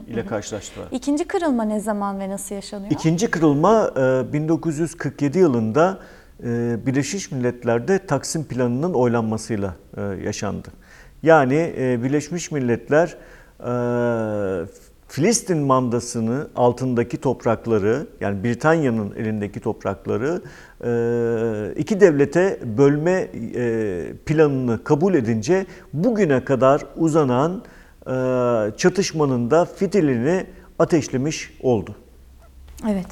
ile 0.07 0.26
karşılaştılar. 0.26 0.88
İkinci 0.93 1.25
kırılma 1.25 1.64
ne 1.64 1.81
zaman 1.81 2.21
ve 2.21 2.28
nasıl 2.28 2.54
yaşanıyor? 2.54 2.90
İkinci 2.90 3.31
kırılma 3.31 3.90
e, 3.97 4.33
1947 4.33 5.38
yılında 5.38 5.99
e, 6.45 6.76
Birleşmiş 6.87 7.31
Milletler'de 7.31 8.07
Taksim 8.07 8.45
Planı'nın 8.45 8.95
oylanmasıyla 8.95 9.75
e, 9.97 10.00
yaşandı. 10.00 10.69
Yani 11.23 11.75
e, 11.78 12.02
Birleşmiş 12.02 12.50
Milletler 12.50 13.16
e, 13.61 14.66
Filistin 15.09 15.59
mandasını 15.59 16.49
altındaki 16.57 17.16
toprakları 17.16 18.07
yani 18.21 18.45
Britanya'nın 18.45 19.14
elindeki 19.16 19.61
toprakları 19.61 20.43
e, 20.85 21.81
iki 21.81 22.00
devlete 22.00 22.59
bölme 22.78 23.28
e, 23.54 24.12
planını 24.26 24.85
kabul 24.85 25.14
edince 25.14 25.66
bugüne 25.93 26.45
kadar 26.45 26.83
uzanan 26.97 27.62
e, 27.64 27.74
çatışmanın 28.77 29.51
da 29.51 29.65
fitilini 29.65 30.47
ateşlemiş 30.79 31.53
oldu. 31.63 31.97
Evet. 32.91 33.07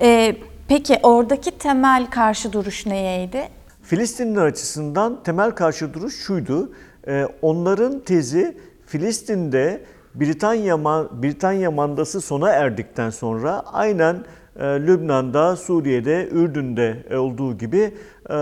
Ee, 0.00 0.36
peki 0.68 0.98
oradaki 1.02 1.50
temel 1.58 2.10
karşı 2.10 2.52
duruş 2.52 2.86
neydi? 2.86 3.48
Filistinliler 3.82 4.42
açısından 4.42 5.22
temel 5.22 5.50
karşı 5.50 5.94
duruş 5.94 6.16
şuydu. 6.26 6.72
e, 7.06 7.26
onların 7.42 8.00
tezi 8.00 8.56
Filistin'de 8.86 9.84
Britanya 10.14 10.84
Britanya 11.22 11.70
mandası 11.70 12.20
sona 12.20 12.50
erdikten 12.50 13.10
sonra 13.10 13.60
aynen 13.60 14.24
e, 14.56 14.64
Lübnan'da, 14.64 15.56
Suriye'de, 15.56 16.28
Ürdün'de 16.32 17.16
olduğu 17.16 17.58
gibi 17.58 17.94
e, 18.30 18.36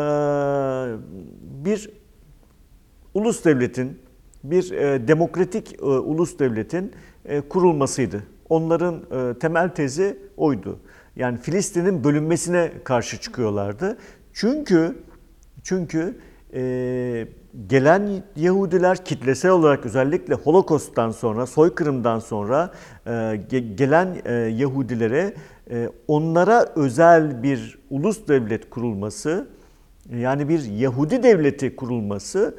bir 1.65 1.91
ulus 3.15 3.45
devletin, 3.45 3.99
bir 4.45 4.71
e, 4.73 5.09
demokratik 5.09 5.75
e, 5.83 5.85
ulus 5.85 6.39
devletin 6.39 6.93
e, 7.25 7.41
kurulmasıydı. 7.41 8.23
Onların 8.49 8.95
e, 8.95 9.39
temel 9.39 9.69
tezi 9.69 10.19
oydu. 10.37 10.79
Yani 11.17 11.39
Filistin'in 11.39 12.05
bölünmesine 12.05 12.71
karşı 12.85 13.21
çıkıyorlardı. 13.21 13.99
Çünkü 14.33 14.97
çünkü 15.63 16.19
e, 16.55 17.29
gelen 17.67 18.23
Yahudiler 18.37 19.05
kitlesel 19.05 19.51
olarak 19.51 19.87
özellikle 19.87 20.35
Holokost'tan 20.35 21.11
sonra, 21.11 21.47
soykırımdan 21.47 22.19
sonra 22.19 22.73
e, 23.07 23.11
ge- 23.11 23.75
gelen 23.75 24.17
e, 24.25 24.33
Yahudilere 24.33 25.35
e, 25.71 25.89
onlara 26.09 26.67
özel 26.77 27.43
bir 27.43 27.79
ulus 27.91 28.29
devlet 28.29 28.71
kurulması, 28.71 29.49
yani 30.17 30.49
bir 30.49 30.65
Yahudi 30.65 31.23
devleti 31.23 31.77
kurulması 31.77 32.55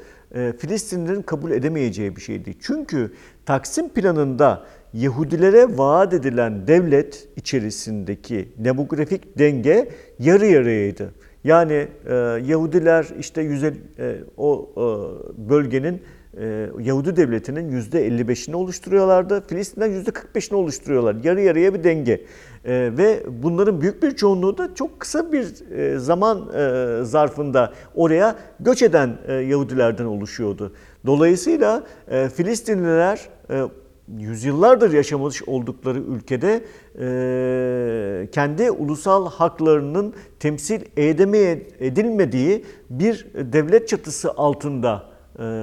Filistinlilerin 0.57 1.21
kabul 1.21 1.51
edemeyeceği 1.51 2.15
bir 2.15 2.21
şeydi. 2.21 2.53
Çünkü 2.59 3.11
Taksim 3.45 3.89
planında 3.89 4.65
Yahudilere 4.93 5.77
vaat 5.77 6.13
edilen 6.13 6.67
devlet 6.67 7.27
içerisindeki 7.35 8.49
demografik 8.57 9.39
denge 9.39 9.89
yarı 10.19 10.45
yarıyaydı. 10.45 11.11
Yani 11.43 11.87
e, 12.07 12.13
Yahudiler 12.45 13.07
işte 13.19 13.41
yüze, 13.41 13.73
e, 13.99 14.15
o 14.37 14.69
e, 14.77 14.83
bölgenin 15.49 16.01
e, 16.37 16.69
Yahudi 16.79 17.15
devletinin 17.15 17.69
yüzde 17.69 18.07
55'ini 18.07 18.55
oluşturuyorlardı. 18.55 19.47
Filistinler 19.47 19.87
yüzde 19.87 20.09
45'ini 20.09 20.55
oluşturuyorlar. 20.55 21.15
Yarı 21.23 21.41
yarıya 21.41 21.73
bir 21.73 21.83
denge. 21.83 22.13
E, 22.65 22.91
ve 22.97 23.23
bunların 23.43 23.81
büyük 23.81 24.03
bir 24.03 24.11
çoğunluğu 24.11 24.57
da 24.57 24.75
çok 24.75 24.99
kısa 24.99 25.31
bir 25.31 25.71
e, 25.71 25.99
zaman 25.99 26.49
e, 26.53 27.03
zarfında 27.03 27.73
oraya 27.95 28.35
göç 28.59 28.81
eden 28.81 29.17
e, 29.27 29.33
Yahudilerden 29.33 30.05
oluşuyordu. 30.05 30.73
Dolayısıyla 31.05 31.83
Filistinliler 32.35 33.29
yüzyıllardır 34.17 34.93
yaşamış 34.93 35.43
oldukları 35.43 35.99
ülkede 35.99 36.63
kendi 38.31 38.71
ulusal 38.71 39.29
haklarının 39.29 40.13
temsil 40.39 40.81
edemeye 40.97 41.67
edilmediği 41.79 42.65
bir 42.89 43.27
devlet 43.35 43.87
çatısı 43.87 44.31
altında 44.31 45.10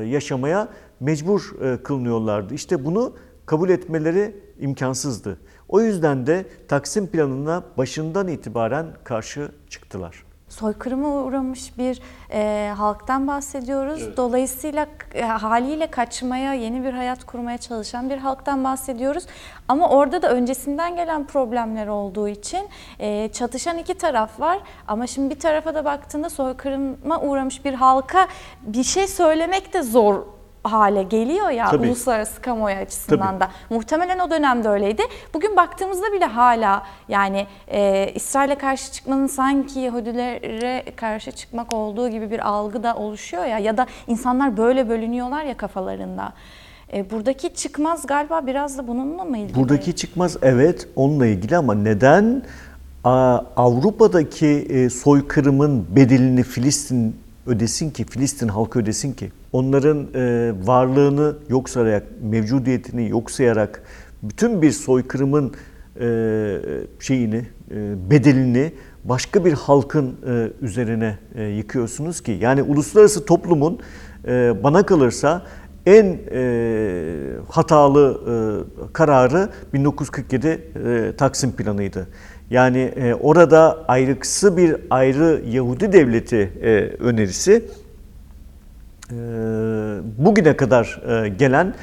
yaşamaya 0.05 0.69
mecbur 1.01 1.55
e, 1.63 1.83
kılınıyorlardı. 1.83 2.55
İşte 2.55 2.85
bunu 2.85 3.13
kabul 3.47 3.71
etmeleri 3.71 4.37
imkansızdı. 4.61 5.39
O 5.69 5.81
yüzden 5.81 6.27
de 6.27 6.47
Taksim 6.69 7.07
planına 7.07 7.63
başından 7.77 8.29
itibaren 8.29 8.87
karşı 9.05 9.51
çıktılar. 9.69 10.28
Soykırıma 10.59 11.09
uğramış 11.09 11.79
bir 11.79 12.00
e, 12.33 12.73
halktan 12.77 13.29
bahsediyoruz. 13.29 14.17
Dolayısıyla 14.17 14.87
e, 15.15 15.23
haliyle 15.23 15.87
kaçmaya, 15.87 16.55
yeni 16.55 16.85
bir 16.85 16.93
hayat 16.93 17.25
kurmaya 17.25 17.59
çalışan 17.59 18.11
bir 18.11 18.19
halktan 18.19 18.65
bahsediyoruz. 18.65 19.27
Ama 19.69 19.88
orada 19.88 20.23
da 20.23 20.31
öncesinden 20.31 20.97
gelen 20.97 21.27
problemler 21.27 21.87
olduğu 21.87 22.29
için 22.29 22.69
e, 22.99 23.29
çatışan 23.33 23.79
iki 23.79 23.95
taraf 23.95 24.41
var. 24.41 24.59
Ama 24.88 25.07
şimdi 25.07 25.35
bir 25.35 25.41
tarafa 25.41 25.75
da 25.75 25.85
baktığında 25.85 26.31
soykırıma 26.31 27.21
uğramış 27.21 27.65
bir 27.65 27.75
halka 27.75 28.29
bir 28.62 28.85
şey 28.85 29.07
söylemek 29.07 29.75
de 29.75 29.83
zor 29.83 30.38
hale 30.65 31.03
geliyor 31.03 31.50
ya 31.50 31.71
Tabii. 31.71 31.87
uluslararası 31.87 32.43
kamuoyu 32.43 32.77
açısından 32.77 33.38
Tabii. 33.38 33.41
da. 33.41 33.50
Muhtemelen 33.71 34.19
o 34.19 34.31
dönemde 34.31 34.69
öyleydi. 34.69 35.03
Bugün 35.35 35.57
baktığımızda 35.57 36.12
bile 36.12 36.25
hala 36.25 36.83
yani 37.09 37.47
e, 37.69 38.11
İsrail'e 38.15 38.55
karşı 38.55 38.93
çıkmanın 38.93 39.27
sanki 39.27 39.81
Yahudilere 39.81 40.85
karşı 40.97 41.33
çıkmak 41.33 41.75
olduğu 41.75 42.09
gibi 42.09 42.31
bir 42.31 42.49
algı 42.49 42.83
da 42.83 42.95
oluşuyor 42.95 43.45
ya 43.45 43.59
ya 43.59 43.77
da 43.77 43.87
insanlar 44.07 44.57
böyle 44.57 44.88
bölünüyorlar 44.88 45.45
ya 45.45 45.57
kafalarında. 45.57 46.33
E, 46.93 47.11
buradaki 47.11 47.55
çıkmaz 47.55 48.07
galiba 48.07 48.47
biraz 48.47 48.79
da 48.79 48.88
bununla 48.88 49.25
mı 49.25 49.38
ilgili? 49.38 49.55
Buradaki 49.57 49.97
çıkmaz 49.97 50.37
evet 50.43 50.88
onunla 50.97 51.27
ilgili 51.27 51.57
ama 51.57 51.75
neden 51.75 52.43
Avrupa'daki 53.57 54.47
e, 54.47 54.91
soykırımın 54.91 55.87
bedelini 55.97 56.43
Filistin 56.43 57.17
ödesin 57.47 57.91
ki, 57.91 58.05
Filistin 58.05 58.49
halkı 58.49 58.79
ödesin 58.79 59.12
ki? 59.12 59.31
Onların 59.52 60.07
e, 60.14 60.52
varlığını 60.64 61.37
yok 61.49 61.69
sayarak, 61.69 62.02
mevcudiyetini 62.23 63.09
yok 63.09 63.31
sayarak 63.31 63.83
bütün 64.23 64.62
bir 64.62 64.71
soykırımın 64.71 65.55
e, 66.00 66.59
şeyini, 67.00 67.47
e, 67.71 68.11
bedelini 68.11 68.73
başka 69.05 69.45
bir 69.45 69.52
halkın 69.52 70.17
e, 70.26 70.50
üzerine 70.62 71.19
e, 71.35 71.43
yıkıyorsunuz 71.43 72.21
ki. 72.21 72.38
Yani 72.40 72.62
uluslararası 72.62 73.25
toplumun 73.25 73.78
e, 74.26 74.55
bana 74.62 74.87
kalırsa 74.87 75.43
en 75.87 76.19
e, 76.33 77.14
hatalı 77.49 78.21
e, 78.26 78.93
kararı 78.93 79.49
1947 79.73 80.47
e, 80.49 81.12
Taksim 81.17 81.52
Planı'ydı. 81.52 82.07
Yani 82.50 82.78
e, 82.78 83.14
orada 83.14 83.85
ayrıksı 83.88 84.57
bir 84.57 84.76
ayrı 84.90 85.43
Yahudi 85.50 85.93
devleti 85.93 86.52
e, 86.62 86.71
önerisi 86.99 87.64
bugüne 90.19 90.57
kadar 90.57 91.00
gelen 91.38 91.75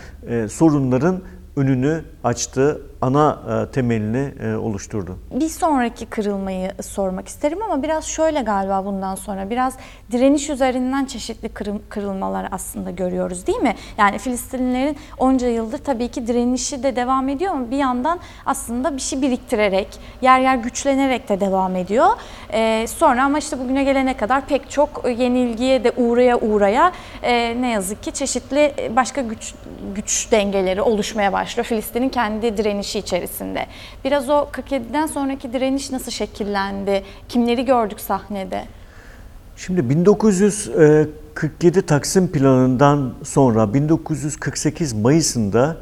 sorunların 0.49 1.21
önünü 1.55 2.01
açtı, 2.23 2.81
ana 3.01 3.39
e, 3.67 3.71
temelini 3.71 4.33
e, 4.43 4.55
oluşturdu. 4.55 5.17
Bir 5.31 5.49
sonraki 5.49 6.05
kırılmayı 6.05 6.71
sormak 6.81 7.27
isterim 7.27 7.61
ama 7.63 7.83
biraz 7.83 8.05
şöyle 8.05 8.41
galiba 8.41 8.85
bundan 8.85 9.15
sonra 9.15 9.49
biraz 9.49 9.73
direniş 10.11 10.49
üzerinden 10.49 11.05
çeşitli 11.05 11.47
kırıl- 11.47 11.79
kırılmalar 11.89 12.47
aslında 12.51 12.91
görüyoruz 12.91 13.47
değil 13.47 13.57
mi? 13.57 13.75
Yani 13.97 14.17
Filistinlilerin 14.17 14.97
onca 15.17 15.47
yıldır 15.47 15.77
tabii 15.77 16.07
ki 16.07 16.27
direnişi 16.27 16.83
de 16.83 16.95
devam 16.95 17.29
ediyor 17.29 17.51
ama 17.51 17.71
bir 17.71 17.77
yandan 17.77 18.19
aslında 18.45 18.95
bir 18.95 19.01
şey 19.01 19.21
biriktirerek, 19.21 19.87
yer 20.21 20.39
yer 20.39 20.55
güçlenerek 20.55 21.29
de 21.29 21.39
devam 21.39 21.75
ediyor. 21.75 22.07
Ee, 22.53 22.85
sonra 22.87 23.23
ama 23.23 23.37
işte 23.37 23.59
bugüne 23.59 23.83
gelene 23.83 24.17
kadar 24.17 24.45
pek 24.47 24.69
çok 24.69 25.03
yenilgiye 25.17 25.83
de 25.83 25.91
uğraya 25.97 26.37
uğraya 26.39 26.91
e, 27.23 27.61
ne 27.61 27.69
yazık 27.71 28.03
ki 28.03 28.11
çeşitli 28.11 28.73
başka 28.95 29.21
güç 29.21 29.53
güç 29.95 30.31
dengeleri 30.31 30.81
oluşmaya 30.81 31.33
başlıyor 31.33 31.65
Filistin'in 31.65 32.09
kendi 32.09 32.57
direnişi 32.57 32.84
içerisinde. 32.93 33.67
Biraz 34.05 34.29
o 34.29 34.47
47'den 34.51 35.07
sonraki 35.07 35.53
direniş 35.53 35.91
nasıl 35.91 36.11
şekillendi? 36.11 37.03
Kimleri 37.29 37.65
gördük 37.65 37.99
sahnede? 37.99 38.65
Şimdi 39.57 39.89
1947 39.89 41.81
Taksim 41.81 42.31
Planı'ndan 42.31 43.13
sonra 43.23 43.73
1948 43.73 44.93
Mayıs'ında 44.93 45.77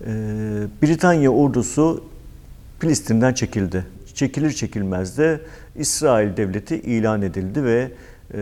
e, 0.00 0.06
Britanya 0.82 1.30
ordusu 1.30 2.04
Filistin'den 2.78 3.34
çekildi. 3.34 3.86
Çekilir 4.14 4.52
çekilmez 4.52 5.18
de 5.18 5.40
İsrail 5.76 6.36
devleti 6.36 6.76
ilan 6.76 7.22
edildi 7.22 7.64
ve 7.64 7.90
e, 8.34 8.38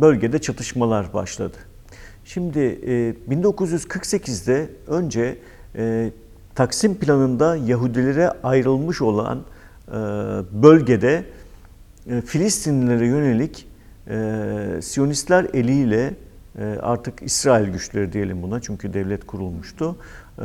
bölgede 0.00 0.38
çatışmalar 0.38 1.14
başladı. 1.14 1.56
Şimdi 2.24 2.58
e, 2.58 3.14
1948'de 3.30 4.68
önce 4.86 5.38
e, 5.76 6.10
Taksim 6.56 6.94
Planı'nda 6.94 7.56
Yahudilere 7.56 8.30
ayrılmış 8.42 9.02
olan 9.02 9.38
e, 9.88 9.92
bölgede 10.62 11.24
e, 12.10 12.20
Filistinlilere 12.20 13.06
yönelik 13.06 13.68
e, 14.08 14.82
Siyonistler 14.82 15.46
eliyle 15.52 16.14
e, 16.58 16.64
artık 16.82 17.22
İsrail 17.22 17.68
güçleri 17.68 18.12
diyelim 18.12 18.42
buna 18.42 18.60
çünkü 18.60 18.94
devlet 18.94 19.26
kurulmuştu. 19.26 19.96
E, 20.38 20.42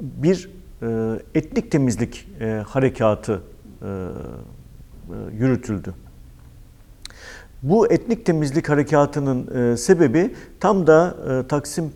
bir 0.00 0.50
e, 0.82 0.88
etnik 1.34 1.70
temizlik 1.70 2.28
e, 2.40 2.62
harekatı 2.66 3.42
e, 3.82 3.86
e, 3.86 3.88
yürütüldü. 5.38 5.94
Bu 7.62 7.92
etnik 7.92 8.26
temizlik 8.26 8.68
harekatının 8.68 9.72
e, 9.72 9.76
sebebi 9.76 10.34
tam 10.60 10.86
da 10.86 11.16
e, 11.30 11.48
Taksim 11.48 11.92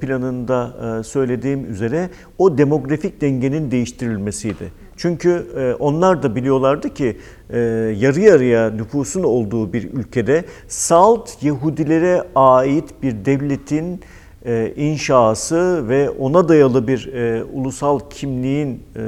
planında 0.00 0.74
e, 1.00 1.02
söylediğim 1.02 1.70
üzere 1.70 2.10
o 2.38 2.58
demografik 2.58 3.20
dengenin 3.20 3.70
değiştirilmesiydi. 3.70 4.72
Çünkü 4.96 5.46
e, 5.56 5.74
onlar 5.74 6.22
da 6.22 6.34
biliyorlardı 6.34 6.94
ki 6.94 7.16
e, 7.50 7.58
yarı 7.98 8.20
yarıya 8.20 8.70
nüfusun 8.70 9.22
olduğu 9.22 9.72
bir 9.72 9.92
ülkede 9.92 10.44
salt 10.68 11.42
Yahudilere 11.42 12.22
ait 12.34 13.02
bir 13.02 13.24
devletin 13.24 14.00
e, 14.46 14.72
inşası 14.76 15.88
ve 15.88 16.10
ona 16.10 16.48
dayalı 16.48 16.88
bir 16.88 17.12
e, 17.12 17.44
ulusal 17.44 18.00
kimliğin 18.10 18.82
e, 18.96 19.02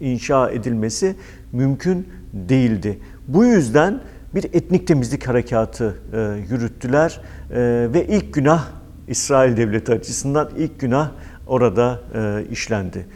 inşa 0.00 0.50
edilmesi 0.50 1.16
mümkün 1.52 2.08
değildi. 2.32 2.98
Bu 3.28 3.44
yüzden 3.44 4.00
bir 4.34 4.44
etnik 4.44 4.86
temizlik 4.86 5.28
harekatı 5.28 5.94
e, 6.12 6.18
yürüttüler 6.50 7.20
e, 7.50 7.88
ve 7.94 8.06
ilk 8.06 8.34
günah 8.34 8.77
İsrail 9.08 9.56
devleti 9.56 9.92
açısından 9.92 10.50
ilk 10.58 10.80
günah 10.80 11.10
orada 11.46 12.00
e, 12.14 12.44
işlendi. 12.50 13.06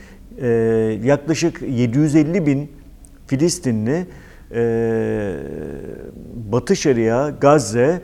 E, 0.40 0.48
yaklaşık 1.04 1.62
750 1.62 2.46
bin 2.46 2.72
Filistinli 3.26 4.06
e, 4.54 5.36
Batı 6.52 6.76
Şeria, 6.76 7.30
Gazze 7.30 7.80
e, 7.80 8.00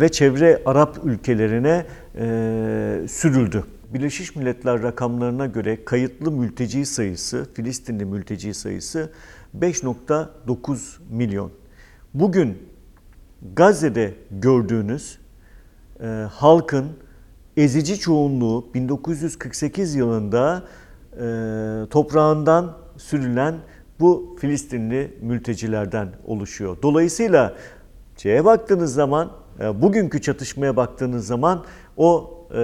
ve 0.00 0.08
çevre 0.08 0.62
Arap 0.64 0.98
ülkelerine 1.04 1.86
e, 2.18 3.08
sürüldü. 3.08 3.64
Birleşmiş 3.94 4.36
Milletler 4.36 4.82
rakamlarına 4.82 5.46
göre 5.46 5.84
kayıtlı 5.84 6.30
mülteci 6.32 6.86
sayısı, 6.86 7.46
Filistinli 7.54 8.04
mülteci 8.04 8.54
sayısı 8.54 9.10
5.9 9.58 10.78
milyon. 11.10 11.50
Bugün 12.14 12.58
Gazze'de 13.56 14.14
gördüğünüz 14.30 15.18
e, 16.00 16.06
halkın 16.30 16.86
ezici 17.62 17.98
çoğunluğu 17.98 18.70
1948 18.74 19.94
yılında 19.94 20.62
e, 21.12 21.88
toprağından 21.90 22.76
sürülen 22.96 23.54
bu 24.00 24.36
Filistinli 24.40 25.18
mültecilerden 25.20 26.08
oluşuyor. 26.26 26.76
Dolayısıyla 26.82 27.54
Şeye 28.18 28.44
baktığınız 28.44 28.94
zaman, 28.94 29.32
e, 29.60 29.82
bugünkü 29.82 30.22
çatışmaya 30.22 30.76
baktığınız 30.76 31.26
zaman 31.26 31.64
o 31.96 32.38
e, 32.54 32.60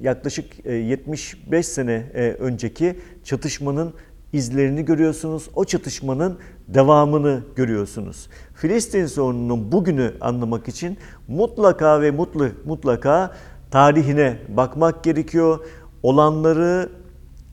yaklaşık 0.00 0.66
e, 0.66 0.72
75 0.74 1.66
sene 1.66 1.92
e, 2.14 2.32
önceki 2.32 2.98
çatışmanın 3.24 3.94
izlerini 4.32 4.84
görüyorsunuz. 4.84 5.48
O 5.54 5.64
çatışmanın 5.64 6.38
devamını 6.68 7.40
görüyorsunuz. 7.56 8.28
Filistin 8.54 9.06
sorununun 9.06 9.72
bugünü 9.72 10.14
anlamak 10.20 10.68
için 10.68 10.98
mutlaka 11.28 12.00
ve 12.00 12.10
mutlu, 12.10 12.48
mutlaka 12.64 13.34
tarihine 13.70 14.38
bakmak 14.48 15.04
gerekiyor. 15.04 15.58
Olanları, 16.02 16.88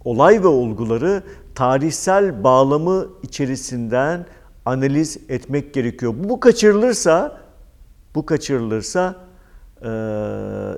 olay 0.05 0.43
ve 0.43 0.47
olguları 0.47 1.23
tarihsel 1.55 2.43
bağlamı 2.43 3.07
içerisinden 3.23 4.25
analiz 4.65 5.17
etmek 5.29 5.73
gerekiyor. 5.73 6.13
Bu 6.17 6.39
kaçırılırsa, 6.39 7.37
bu 8.15 8.25
kaçırılırsa 8.25 9.15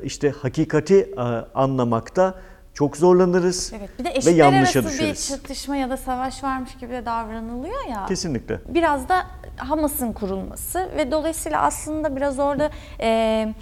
işte 0.03 0.29
hakikati 0.29 1.15
anlamakta 1.55 2.35
çok 2.77 2.97
zorlanırız 2.97 3.73
Evet, 3.79 3.89
bir 3.99 4.05
de 4.05 4.25
ve 4.25 4.31
yanlışa 4.31 4.79
arası 4.79 4.93
bir 4.93 4.99
düşeriz. 4.99 5.29
çatışma 5.29 5.75
ya 5.75 5.89
da 5.89 5.97
savaş 5.97 6.43
varmış 6.43 6.77
gibi 6.77 6.91
de 6.91 7.05
davranılıyor 7.05 7.85
ya. 7.89 8.05
Kesinlikle. 8.05 8.59
Biraz 8.67 9.09
da 9.09 9.25
Hamas'ın 9.57 10.13
kurulması 10.13 10.89
ve 10.97 11.11
dolayısıyla 11.11 11.61
aslında 11.61 12.15
biraz 12.15 12.39
orada 12.39 12.69
e, 13.01 13.53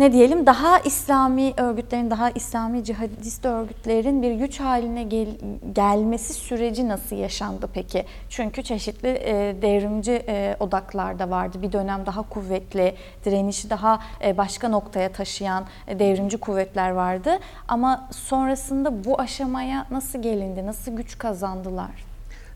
ne 0.00 0.12
diyelim 0.12 0.46
daha 0.46 0.78
İslami 0.78 1.52
örgütlerin, 1.56 2.10
daha 2.10 2.30
İslami 2.30 2.84
cihadist 2.84 3.44
örgütlerin 3.44 4.22
bir 4.22 4.32
güç 4.32 4.60
haline 4.60 5.02
gel- 5.02 5.38
gelmesi 5.74 6.32
süreci 6.32 6.88
nasıl 6.88 7.16
yaşandı 7.16 7.68
peki? 7.74 8.04
Çünkü 8.28 8.62
çeşitli 8.62 9.08
e, 9.08 9.56
devrimci 9.62 10.12
e, 10.28 10.56
odaklarda 10.60 11.30
vardı. 11.30 11.58
Bir 11.62 11.72
dönem 11.72 12.06
daha 12.06 12.22
kuvvetli, 12.22 12.94
direnişi 13.24 13.70
daha 13.70 14.00
e, 14.24 14.36
başka 14.36 14.68
noktaya 14.68 15.12
taşıyan 15.12 15.64
e, 15.88 15.98
devrimci 15.98 16.36
kuvvetler 16.36 16.90
vardı. 16.90 17.30
Ama 17.68 18.08
sonrasında 18.10 19.04
bu 19.04 19.20
aşamaya 19.20 19.86
nasıl 19.90 20.22
gelindi, 20.22 20.66
nasıl 20.66 20.92
güç 20.92 21.18
kazandılar? 21.18 21.90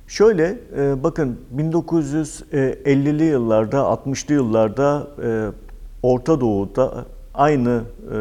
Şöyle 0.06 0.58
e, 0.76 1.02
bakın 1.02 1.40
1950'li 1.56 3.24
yıllarda 3.24 3.76
60'lı 3.76 4.34
yıllarda 4.34 5.06
e, 5.24 5.28
Orta 6.02 6.40
Doğu'da 6.40 7.04
aynı 7.34 7.82
e, 8.12 8.16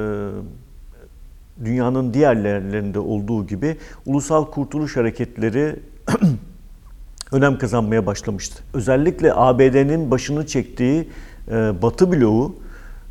dünyanın 1.65 2.13
diğer 2.13 2.35
yerlerinde 2.35 2.99
olduğu 2.99 3.47
gibi 3.47 3.77
ulusal 4.05 4.45
kurtuluş 4.45 4.97
hareketleri 4.97 5.75
önem 7.31 7.57
kazanmaya 7.57 8.05
başlamıştı. 8.05 8.63
Özellikle 8.73 9.33
ABD'nin 9.33 10.11
başını 10.11 10.47
çektiği 10.47 11.09
e, 11.51 11.81
Batı 11.81 12.11
bloğu 12.11 12.55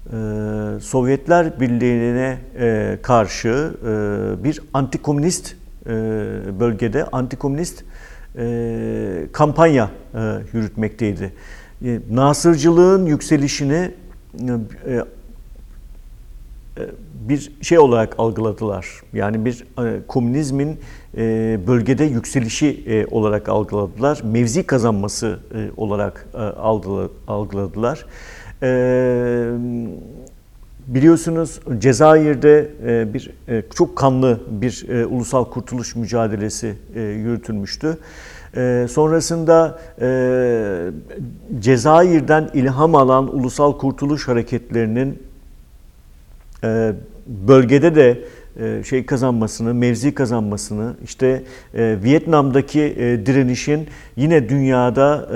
e, 0.06 0.16
Sovyetler 0.80 1.60
Birliği'ne 1.60 2.38
e, 2.58 2.98
karşı 3.02 3.74
e, 3.82 4.44
bir 4.44 4.60
antikomünist 4.74 5.54
e, 5.86 5.90
bölgede 6.60 7.04
antikomünist 7.04 7.84
e, 8.36 9.26
kampanya 9.32 9.90
e, 10.14 10.18
yürütmekteydi. 10.52 11.32
E, 11.84 12.00
Nasırcılığın 12.10 13.06
yükselişini 13.06 13.90
e, 14.86 15.04
bir 17.28 17.52
şey 17.62 17.78
olarak 17.78 18.14
algıladılar. 18.18 18.86
Yani 19.12 19.44
bir 19.44 19.64
e, 19.86 20.06
komünizmin 20.06 20.78
e, 21.16 21.58
bölgede 21.66 22.04
yükselişi 22.04 22.84
e, 22.86 23.06
olarak 23.06 23.48
algıladılar. 23.48 24.20
Mevzi 24.24 24.62
kazanması 24.62 25.38
e, 25.54 25.70
olarak 25.76 26.26
e, 26.34 26.38
algıla- 26.38 27.08
algıladılar. 27.28 28.06
E, 28.62 29.52
Biliyorsunuz 30.86 31.60
Cezayir'de 31.78 32.70
e, 32.86 33.14
bir 33.14 33.30
e, 33.48 33.62
çok 33.74 33.96
kanlı 33.96 34.40
bir 34.50 34.88
e, 34.88 35.06
ulusal 35.06 35.44
kurtuluş 35.44 35.96
mücadelesi 35.96 36.74
e, 36.94 37.00
yürütülmüştü. 37.00 37.98
E, 38.56 38.86
Sonrasında 38.90 39.78
e, 40.00 40.90
Cezayir'den 41.60 42.50
ilham 42.54 42.94
alan 42.94 43.34
ulusal 43.36 43.78
kurtuluş 43.78 44.28
hareketlerinin 44.28 45.08
e, 45.10 45.31
bölgede 47.26 47.94
de 47.94 48.24
e, 48.60 48.82
şey 48.84 49.06
kazanmasını, 49.06 49.74
mevzi 49.74 50.14
kazanmasını, 50.14 50.94
işte 51.04 51.42
e, 51.74 51.96
Vietnam'daki 52.04 52.80
e, 52.80 53.26
direnişin 53.26 53.86
yine 54.16 54.48
dünyada 54.48 55.28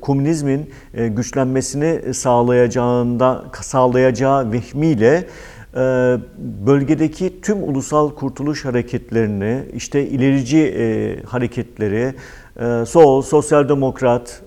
komünizmin 0.00 0.70
güçlenmesini 0.94 2.14
sağlayacağında 2.14 3.44
sağlayacağı 3.60 4.52
vehmiyle 4.52 5.24
bölgedeki 6.66 7.40
tüm 7.40 7.62
ulusal 7.62 8.10
kurtuluş 8.10 8.64
hareketlerini, 8.64 9.62
işte 9.74 10.06
ilerici 10.06 11.22
hareketleri, 11.26 12.14
sol, 12.86 13.22
sosyal 13.22 13.68
demokrat, 13.68 14.42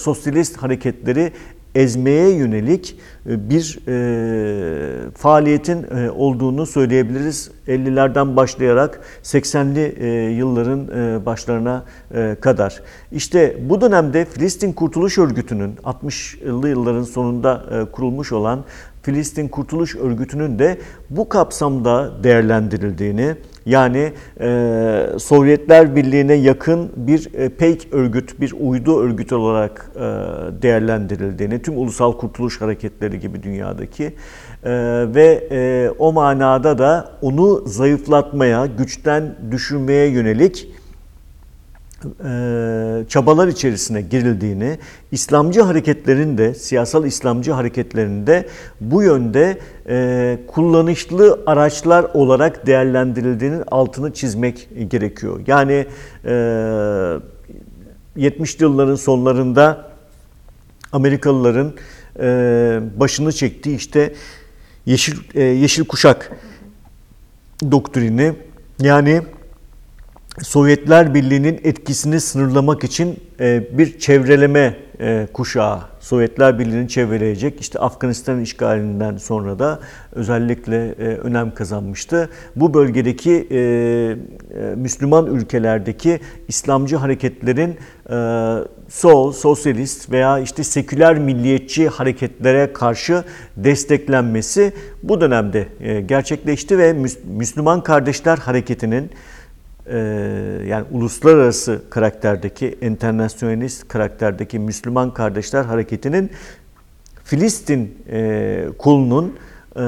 sosyalist 0.00 0.56
hareketleri 0.56 1.32
ezmeye 1.74 2.30
yönelik 2.30 2.98
e, 3.26 3.50
bir 3.50 3.78
e, 3.88 5.10
faaliyetin 5.10 5.82
e, 5.82 6.10
olduğunu 6.10 6.66
söyleyebiliriz. 6.66 7.50
50'lerden 7.68 8.36
başlayarak 8.36 9.00
80'li 9.22 9.94
e, 9.98 10.30
yılların 10.30 10.88
e, 10.88 11.26
başlarına 11.26 11.84
e, 12.14 12.36
kadar. 12.40 12.82
İşte 13.12 13.56
bu 13.68 13.80
dönemde 13.80 14.24
Filistin 14.24 14.72
Kurtuluş 14.72 15.18
Örgütü'nün 15.18 15.76
60'lı 15.76 16.68
yılların 16.68 17.02
sonunda 17.02 17.64
e, 17.70 17.92
kurulmuş 17.92 18.32
olan 18.32 18.64
Filistin 19.02 19.48
Kurtuluş 19.48 19.96
Örgütü'nün 19.96 20.58
de 20.58 20.78
bu 21.10 21.28
kapsamda 21.28 22.24
değerlendirildiğini 22.24 23.36
yani 23.68 24.12
e, 24.40 25.06
Sovyetler 25.18 25.96
Birliği'ne 25.96 26.34
yakın 26.34 26.90
bir 26.96 27.34
e, 27.34 27.48
peyk 27.48 27.88
örgüt, 27.92 28.40
bir 28.40 28.54
uydu 28.60 29.00
örgüt 29.00 29.32
olarak 29.32 29.90
e, 29.96 30.00
değerlendirildiğini, 30.62 31.62
tüm 31.62 31.78
ulusal 31.78 32.12
kurtuluş 32.12 32.60
hareketleri 32.60 33.20
gibi 33.20 33.42
dünyadaki 33.42 34.04
e, 34.04 34.12
ve 35.14 35.48
e, 35.50 35.90
o 35.98 36.12
manada 36.12 36.78
da 36.78 37.10
onu 37.22 37.62
zayıflatmaya, 37.66 38.66
güçten 38.66 39.36
düşürmeye 39.50 40.08
yönelik 40.08 40.68
çabalar 43.08 43.48
içerisine 43.48 44.00
girildiğini, 44.02 44.78
İslamcı 45.12 45.62
hareketlerin 45.62 46.38
de, 46.38 46.54
siyasal 46.54 47.06
İslamcı 47.06 47.52
hareketlerin 47.52 48.26
de 48.26 48.48
bu 48.80 49.02
yönde 49.02 49.58
e, 49.88 50.38
kullanışlı 50.46 51.40
araçlar 51.46 52.04
olarak 52.14 52.66
değerlendirildiğinin 52.66 53.62
altını 53.70 54.12
çizmek 54.12 54.68
gerekiyor. 54.90 55.40
Yani 55.46 55.86
e, 56.24 56.30
70'li 58.16 58.62
yılların 58.62 58.94
sonlarında 58.94 59.90
Amerikalıların 60.92 61.72
e, 62.20 62.80
başını 62.96 63.32
çektiği 63.32 63.76
işte 63.76 64.14
yeşil 64.86 65.16
e, 65.34 65.42
yeşil 65.42 65.84
kuşak 65.84 66.32
doktrini 67.70 68.32
yani 68.80 69.22
Sovyetler 70.42 71.14
Birliği'nin 71.14 71.60
etkisini 71.64 72.20
sınırlamak 72.20 72.84
için 72.84 73.16
e, 73.40 73.78
bir 73.78 73.98
çevreleme 73.98 74.76
e, 75.00 75.28
kuşağı 75.32 75.80
Sovyetler 76.00 76.58
Birliği'ni 76.58 76.88
çevreleyecek. 76.88 77.60
İşte 77.60 77.78
Afganistan 77.78 78.40
işgalinden 78.40 79.16
sonra 79.16 79.58
da 79.58 79.80
özellikle 80.12 80.88
e, 80.88 81.04
önem 81.04 81.54
kazanmıştı. 81.54 82.30
Bu 82.56 82.74
bölgedeki 82.74 83.48
Müslüman 84.76 85.26
ülkelerdeki 85.26 86.20
İslamcı 86.48 86.96
hareketlerin 86.96 87.76
sol, 88.88 89.32
sosyalist 89.32 90.10
veya 90.10 90.38
işte 90.38 90.64
seküler 90.64 91.18
milliyetçi 91.18 91.88
hareketlere 91.88 92.72
karşı 92.72 93.24
desteklenmesi 93.56 94.72
bu 95.02 95.20
dönemde 95.20 95.68
gerçekleşti 96.06 96.78
ve 96.78 96.90
Müs- 96.90 97.26
Müslüman 97.36 97.82
Kardeşler 97.82 98.38
Hareketi'nin 98.38 99.10
yani 100.66 100.84
uluslararası 100.90 101.82
karakterdeki, 101.90 102.78
internasyonalist 102.80 103.88
karakterdeki 103.88 104.58
Müslüman 104.58 105.14
Kardeşler 105.14 105.64
Hareketi'nin 105.64 106.30
Filistin 107.24 107.98
e, 108.10 108.66
kulunun 108.78 109.36
e, 109.76 109.80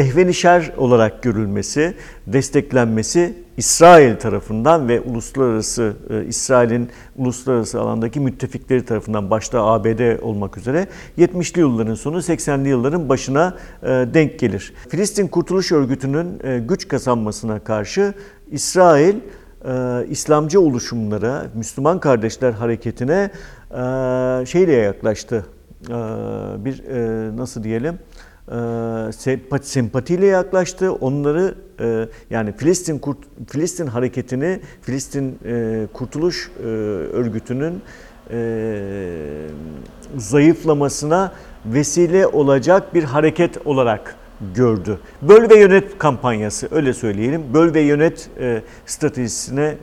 ehvenişer 0.00 0.72
olarak 0.76 1.22
görülmesi, 1.22 1.94
desteklenmesi 2.26 3.41
İsrail 3.56 4.16
tarafından 4.16 4.88
ve 4.88 5.00
uluslararası 5.00 5.92
e, 6.10 6.24
İsrail'in 6.24 6.88
uluslararası 7.16 7.80
alandaki 7.80 8.20
müttefikleri 8.20 8.84
tarafından 8.84 9.30
başta 9.30 9.64
ABD 9.64 10.22
olmak 10.22 10.58
üzere 10.58 10.86
70'li 11.18 11.60
yılların 11.60 11.94
sonu 11.94 12.16
80'li 12.16 12.68
yılların 12.68 13.08
başına 13.08 13.56
e, 13.82 13.86
denk 13.88 14.38
gelir. 14.38 14.74
Filistin 14.88 15.28
Kurtuluş 15.28 15.72
Örgütü'nün 15.72 16.40
e, 16.44 16.58
güç 16.58 16.88
kazanmasına 16.88 17.58
karşı 17.58 18.14
İsrail 18.50 19.14
İslamcı 20.08 20.60
oluşumlara, 20.60 21.46
Müslüman 21.54 22.00
Kardeşler 22.00 22.52
Hareketi'ne 22.52 23.30
şeyle 24.46 24.72
yaklaştı. 24.72 25.46
Bir 26.64 26.82
nasıl 27.36 27.64
diyelim? 27.64 27.98
E, 28.48 28.52
sempa- 29.12 29.62
sempatiyle 29.62 30.26
yaklaştı. 30.26 30.92
Onları 30.92 31.54
e, 31.80 32.08
yani 32.30 32.52
Filistin 32.56 33.00
Filistin 33.48 33.86
hareketini, 33.86 34.60
Filistin 34.82 35.38
e, 35.44 35.86
Kurtuluş 35.92 36.50
e, 36.60 36.66
Örgütü'nün 37.12 37.82
zayıflamasına 40.16 41.32
vesile 41.66 42.26
olacak 42.26 42.94
bir 42.94 43.04
hareket 43.04 43.66
olarak 43.66 44.16
gördü. 44.54 44.98
Böl 45.22 45.50
ve 45.50 45.58
yönet 45.58 45.98
kampanyası 45.98 46.68
öyle 46.70 46.92
söyleyelim. 46.92 47.42
Böl 47.54 47.74
ve 47.74 47.80
yönet 47.80 48.30
stratejisine 48.86 49.74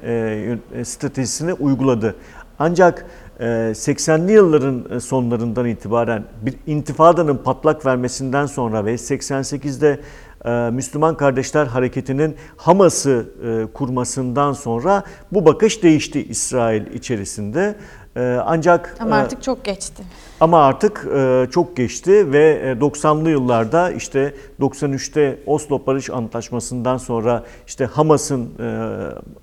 stratejisini 0.84 1.54
uyguladı. 1.54 2.15
Ancak 2.60 3.06
80'li 3.43 4.32
yılların 4.32 4.86
e, 4.91 4.99
sonlarından 4.99 5.65
itibaren 5.65 6.23
bir 6.41 6.56
intifadanın 6.67 7.38
patlak 7.38 7.86
vermesinden 7.86 8.45
sonra 8.45 8.86
ve 8.86 8.93
88'de 8.93 9.99
e, 10.45 10.71
Müslüman 10.71 11.17
Kardeşler 11.17 11.65
Hareketi'nin 11.65 12.36
Hamas'ı 12.58 13.30
e, 13.45 13.73
kurmasından 13.73 14.54
sonra 14.54 15.04
bu 15.32 15.45
bakış 15.45 15.84
değişti 15.84 16.25
İsrail 16.25 16.88
içerisinde. 16.93 17.75
E, 18.20 18.40
Ancak 18.46 18.96
Ama 19.00 19.18
e, 19.18 19.20
artık 19.20 19.44
çok 19.44 19.66
geçti. 19.66 20.04
ama 20.40 20.66
artık 20.66 21.08
e, 21.16 21.48
çok 21.52 21.78
geçti 21.78 22.32
ve 22.32 22.62
e, 22.64 22.72
90'lı 22.72 23.30
yıllarda 23.30 23.92
işte 23.92 24.34
93'te 24.60 25.40
Oslo 25.46 25.86
Barış 25.88 26.10
Antlaşması'ndan 26.10 26.98
sonra 26.98 27.44
işte 27.68 27.86
Hamas'ın 27.86 28.50
e, 28.60 28.70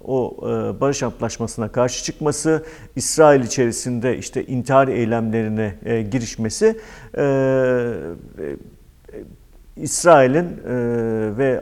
o 0.05 0.37
e, 0.43 0.81
barış 0.81 1.03
antlaşmasına 1.03 1.69
karşı 1.69 2.05
çıkması, 2.05 2.65
İsrail 2.97 3.41
içerisinde 3.45 4.19
işte 4.19 4.47
intihar 4.47 4.89
eylemlerine 4.89 5.75
e, 5.85 6.03
girişmesi 6.03 6.81
e, 7.19 7.23
e, 7.23 8.57
İsrail'in 9.77 10.45
e, 10.45 10.75
ve 11.39 11.61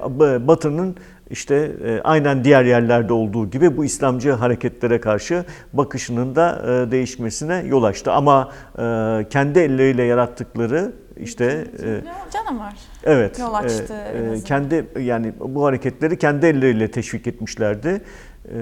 Batı'nın 0.49 0.97
işte 1.35 1.73
e, 1.85 2.01
aynen 2.05 2.45
diğer 2.45 2.65
yerlerde 2.65 3.13
olduğu 3.13 3.51
gibi 3.51 3.77
bu 3.77 3.85
İslamcı 3.85 4.33
hareketlere 4.33 5.01
karşı 5.01 5.45
bakışının 5.73 6.35
da 6.37 6.63
e, 6.63 6.91
değişmesine 6.91 7.63
yol 7.67 7.83
açtı. 7.83 8.13
Ama 8.13 8.53
e, 8.79 8.83
kendi 9.31 9.59
elleriyle 9.59 10.03
yarattıkları 10.03 10.93
işte 11.17 11.45
e, 11.83 12.03
Canavar. 12.33 12.75
evet 13.05 13.39
Yol 13.39 13.55
açtı 13.55 13.95
e, 13.95 14.35
e, 14.35 14.41
kendi 14.45 14.87
yani 15.01 15.33
bu 15.41 15.65
hareketleri 15.67 16.19
kendi 16.19 16.47
elleriyle 16.47 16.91
teşvik 16.91 17.27
etmişlerdi 17.27 18.03
E, 18.49 18.57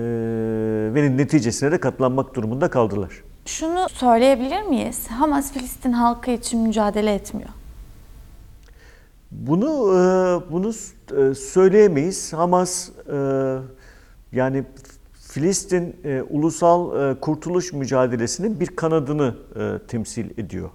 ve 0.94 1.16
neticesine 1.16 1.72
de 1.72 1.80
katlanmak 1.80 2.34
durumunda 2.34 2.70
kaldılar. 2.70 3.22
Şunu 3.46 3.88
söyleyebilir 3.88 4.62
miyiz? 4.62 5.06
Hamas 5.08 5.52
Filistin 5.52 5.92
halkı 5.92 6.30
için 6.30 6.60
mücadele 6.60 7.14
etmiyor. 7.14 7.48
Bunu 9.30 9.68
bunu 10.50 10.72
e, 11.16 11.34
söyleyemeyiz. 11.34 12.32
Hamas 12.32 12.88
e, 12.88 13.58
yani 14.32 14.64
Filistin 15.12 15.96
e, 16.04 16.22
ulusal 16.22 17.14
kurtuluş 17.14 17.72
mücadelesinin 17.72 18.60
bir 18.60 18.66
kanadını 18.66 19.34
temsil 19.88 20.38
ediyor. 20.38 20.70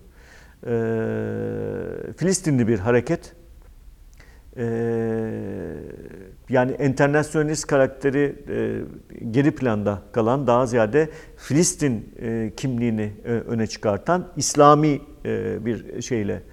Filistinli 2.17 2.67
bir 2.67 2.79
hareket. 2.79 3.33
Yani 6.49 6.75
internasyonalist 6.79 7.67
karakteri 7.67 8.35
geri 9.31 9.51
planda 9.51 10.01
kalan 10.11 10.47
daha 10.47 10.65
ziyade 10.65 11.09
Filistin 11.37 12.15
kimliğini 12.57 13.13
öne 13.25 13.67
çıkartan 13.67 14.27
İslami 14.35 15.01
bir 15.65 16.01
şeyle 16.01 16.43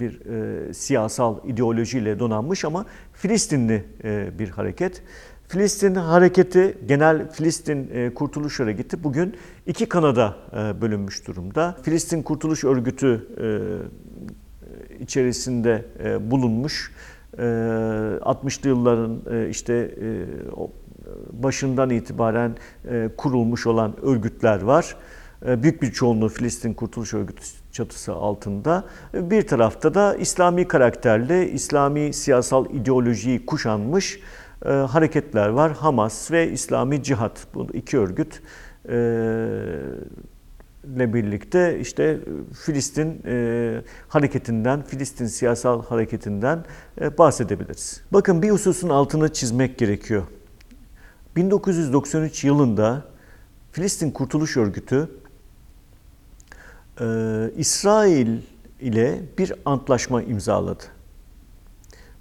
bir 0.00 0.20
e, 0.20 0.74
siyasal 0.74 1.48
ideolojiyle 1.48 2.18
donanmış 2.18 2.64
ama 2.64 2.86
Filistinli 3.12 3.84
e, 4.04 4.38
bir 4.38 4.48
hareket. 4.48 5.02
Filistin 5.48 5.94
hareketi, 5.94 6.78
genel 6.88 7.30
Filistin 7.30 7.90
e, 7.92 8.14
Kurtuluş 8.14 8.60
Hareketi 8.60 9.04
bugün 9.04 9.36
iki 9.66 9.86
kanada 9.86 10.36
e, 10.52 10.80
bölünmüş 10.80 11.26
durumda. 11.26 11.76
Filistin 11.82 12.22
Kurtuluş 12.22 12.64
Örgütü 12.64 13.28
e, 13.40 15.02
içerisinde 15.02 15.84
e, 16.04 16.30
bulunmuş. 16.30 16.92
E, 17.38 17.42
60'lı 17.42 18.68
yılların 18.68 19.22
e, 19.30 19.48
işte 19.48 19.74
e, 19.74 20.26
başından 21.42 21.90
itibaren 21.90 22.56
e, 22.90 23.10
kurulmuş 23.16 23.66
olan 23.66 24.04
örgütler 24.04 24.62
var. 24.62 24.96
E, 25.46 25.62
Büyük 25.62 25.82
bir 25.82 25.92
çoğunluğu 25.92 26.28
Filistin 26.28 26.74
Kurtuluş 26.74 27.14
Örgütü 27.14 27.61
çatısı 27.72 28.12
altında. 28.12 28.84
Bir 29.14 29.46
tarafta 29.46 29.94
da 29.94 30.14
İslami 30.16 30.68
karakterli, 30.68 31.50
İslami 31.50 32.12
siyasal 32.12 32.70
ideolojiyi 32.70 33.46
kuşanmış 33.46 34.20
e, 34.64 34.68
hareketler 34.68 35.48
var. 35.48 35.72
Hamas 35.72 36.30
ve 36.30 36.50
İslami 36.50 37.02
Cihat. 37.02 37.46
Bu 37.54 37.66
iki 37.72 37.98
örgüt 37.98 38.42
e, 38.88 38.94
ile 40.96 41.14
birlikte 41.14 41.78
işte 41.80 42.20
Filistin 42.64 43.22
e, 43.26 43.82
hareketinden, 44.08 44.82
Filistin 44.82 45.26
siyasal 45.26 45.84
hareketinden 45.84 46.64
e, 47.00 47.18
bahsedebiliriz. 47.18 48.02
Bakın 48.12 48.42
bir 48.42 48.50
hususun 48.50 48.88
altını 48.88 49.32
çizmek 49.32 49.78
gerekiyor. 49.78 50.22
1993 51.36 52.44
yılında 52.44 53.04
Filistin 53.72 54.10
Kurtuluş 54.10 54.56
Örgütü 54.56 55.08
e, 57.00 57.06
İsrail 57.56 58.38
ile 58.80 59.20
bir 59.38 59.52
antlaşma 59.64 60.22
imzaladı. 60.22 60.84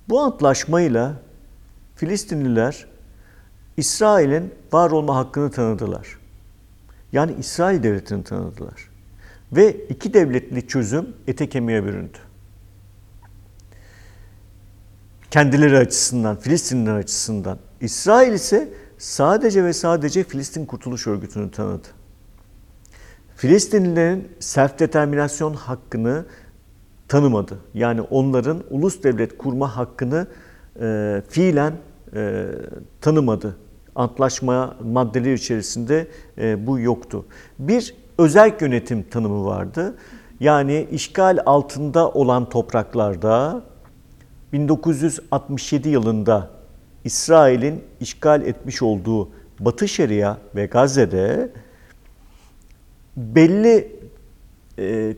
Bu 0.09 0.19
antlaşmayla 0.19 1.13
Filistinliler 1.95 2.85
İsrail'in 3.77 4.53
var 4.73 4.91
olma 4.91 5.15
hakkını 5.15 5.51
tanıdılar. 5.51 6.19
Yani 7.11 7.33
İsrail 7.39 7.83
devletini 7.83 8.23
tanıdılar. 8.23 8.89
Ve 9.51 9.71
iki 9.71 10.13
devletli 10.13 10.67
çözüm 10.67 11.15
ete 11.27 11.49
kemiğe 11.49 11.85
büründü. 11.85 12.17
Kendileri 15.31 15.77
açısından, 15.77 16.35
Filistinliler 16.35 16.95
açısından. 16.95 17.57
İsrail 17.81 18.33
ise 18.33 18.73
sadece 18.97 19.63
ve 19.63 19.73
sadece 19.73 20.23
Filistin 20.23 20.65
Kurtuluş 20.65 21.07
Örgütü'nü 21.07 21.51
tanıdı. 21.51 21.87
Filistinlilerin 23.41 24.27
self 24.39 24.79
determinasyon 24.79 25.53
hakkını 25.53 26.25
tanımadı. 27.07 27.57
Yani 27.73 28.01
onların 28.01 28.63
ulus 28.69 29.03
devlet 29.03 29.37
kurma 29.37 29.77
hakkını 29.77 30.27
e, 30.81 31.21
fiilen 31.29 31.73
e, 32.15 32.45
tanımadı. 33.01 33.57
Antlaşma 33.95 34.75
maddeleri 34.83 35.33
içerisinde 35.33 36.07
e, 36.37 36.67
bu 36.67 36.79
yoktu. 36.79 37.25
Bir 37.59 37.95
özel 38.17 38.53
yönetim 38.61 39.03
tanımı 39.03 39.45
vardı. 39.45 39.95
Yani 40.39 40.87
işgal 40.91 41.37
altında 41.45 42.09
olan 42.09 42.49
topraklarda 42.49 43.61
1967 44.53 45.89
yılında 45.89 46.49
İsrail'in 47.03 47.83
işgal 47.99 48.41
etmiş 48.41 48.81
olduğu 48.81 49.29
Batı 49.59 49.87
Şeria 49.87 50.37
ve 50.55 50.65
Gazze'de 50.65 51.51
belli 53.17 53.91
e, 54.79 55.15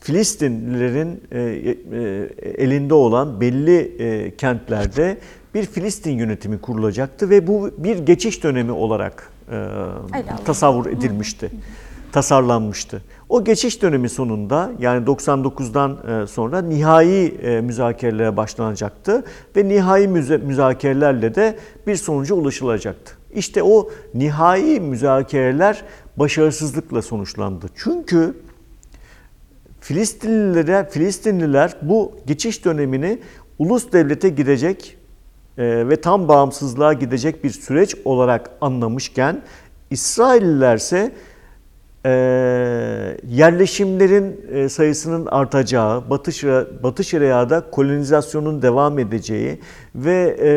Filistinlilerin 0.00 1.22
e, 1.32 1.40
e, 1.40 2.64
elinde 2.64 2.94
olan 2.94 3.40
belli 3.40 3.78
e, 3.98 4.36
kentlerde 4.36 5.18
bir 5.54 5.66
Filistin 5.66 6.10
yönetimi 6.10 6.60
kurulacaktı 6.60 7.30
ve 7.30 7.46
bu 7.46 7.70
bir 7.78 7.98
geçiş 7.98 8.42
dönemi 8.42 8.72
olarak 8.72 9.30
e, 9.50 9.66
tasavvur 10.44 10.86
edilmişti, 10.86 11.50
tasarlanmıştı. 12.12 13.02
O 13.28 13.44
geçiş 13.44 13.82
dönemi 13.82 14.08
sonunda 14.08 14.72
yani 14.78 15.06
99'dan 15.06 16.22
e, 16.22 16.26
sonra 16.26 16.62
nihai 16.62 17.34
e, 17.42 17.60
müzakerelere 17.60 18.36
başlanacaktı 18.36 19.24
ve 19.56 19.68
nihai 19.68 20.08
müzakerelerle 20.42 21.34
de 21.34 21.56
bir 21.86 21.96
sonuca 21.96 22.34
ulaşılacaktı. 22.34 23.12
İşte 23.34 23.62
o 23.62 23.90
nihai 24.14 24.80
müzakereler 24.80 25.82
başarısızlıkla 26.16 27.02
sonuçlandı. 27.02 27.66
Çünkü 27.76 28.34
Filistinlilere, 29.80 30.88
Filistinliler 30.90 31.76
bu 31.82 32.12
geçiş 32.26 32.64
dönemini 32.64 33.18
ulus 33.58 33.92
devlete 33.92 34.28
gidecek 34.28 34.96
e, 35.58 35.88
ve 35.88 36.00
tam 36.00 36.28
bağımsızlığa 36.28 36.92
gidecek 36.92 37.44
bir 37.44 37.50
süreç 37.50 37.94
olarak 38.04 38.50
anlamışken 38.60 39.42
İsrailliler 39.90 40.76
ise 40.76 41.12
e, 42.06 42.10
yerleşimlerin 43.28 44.40
e, 44.52 44.68
sayısının 44.68 45.26
artacağı, 45.26 46.10
Batı, 46.10 46.32
Şeria, 46.32 46.64
Batı 46.82 47.04
Şeria'da 47.04 47.70
kolonizasyonun 47.70 48.62
devam 48.62 48.98
edeceği 48.98 49.60
ve 49.94 50.36
e, 50.40 50.52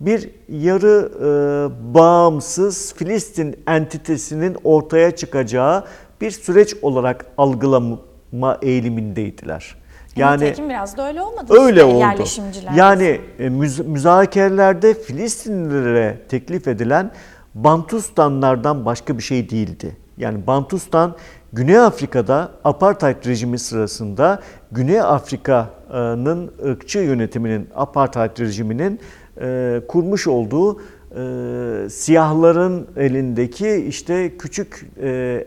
bir 0.00 0.30
yarı 0.48 1.12
e, 1.20 1.94
bağımsız 1.94 2.94
Filistin 2.94 3.56
entitesinin 3.66 4.56
ortaya 4.64 5.10
çıkacağı 5.16 5.84
bir 6.20 6.30
süreç 6.30 6.74
olarak 6.82 7.26
algılama 7.38 8.58
eğilimindeydiler. 8.62 9.74
Yani 10.16 10.44
Yani 10.44 10.68
biraz 10.68 10.96
da 10.96 11.08
öyle 11.08 11.22
olmadı. 11.22 11.54
öyle 11.60 11.80
işte 12.22 12.42
oldu. 12.42 12.68
Yani 12.76 13.20
e, 13.38 13.46
müz- 13.46 13.86
müzakerelerde 13.86 14.94
Filistinlilere 14.94 16.18
teklif 16.28 16.68
edilen 16.68 17.10
Bantustanlardan 17.54 18.84
başka 18.84 19.18
bir 19.18 19.22
şey 19.22 19.50
değildi. 19.50 19.96
Yani 20.18 20.46
Bantustan 20.46 21.16
Güney 21.52 21.78
Afrika'da 21.78 22.50
apartheid 22.64 23.26
rejimi 23.26 23.58
sırasında 23.58 24.40
Güney 24.72 25.00
Afrika'nın 25.00 26.52
ırkçı 26.66 26.98
yönetiminin 26.98 27.68
apartheid 27.74 28.38
rejiminin 28.38 29.00
e, 29.40 29.80
kurmuş 29.88 30.26
olduğu 30.26 30.80
e, 30.80 31.90
siyahların 31.90 32.86
elindeki 32.96 33.70
işte 33.88 34.36
küçük 34.38 34.86
e, 35.02 35.44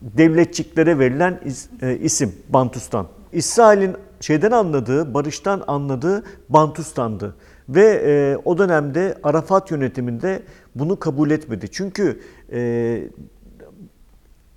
devletçiklere 0.00 0.98
verilen 0.98 1.40
is- 1.46 1.98
isim 1.98 2.32
Bantustan. 2.48 3.06
İsrail'in 3.32 3.94
şeyden 4.20 4.50
anladığı, 4.50 5.14
barıştan 5.14 5.62
anladığı 5.66 6.24
Bantustan'dı. 6.48 7.34
Ve 7.68 8.02
e, 8.06 8.36
o 8.44 8.58
dönemde 8.58 9.18
Arafat 9.22 9.70
yönetiminde 9.70 10.42
bunu 10.74 10.98
kabul 10.98 11.30
etmedi. 11.30 11.68
Çünkü 11.72 12.20
e, 12.52 13.02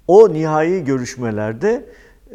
o 0.08 0.34
nihai 0.34 0.84
görüşmelerde 0.84 1.86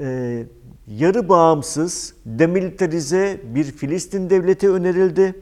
e, 0.01 0.45
yarı 0.89 1.29
bağımsız, 1.29 2.15
demilitarize 2.27 3.41
bir 3.55 3.65
Filistin 3.65 4.31
devleti 4.31 4.71
önerildi. 4.71 5.35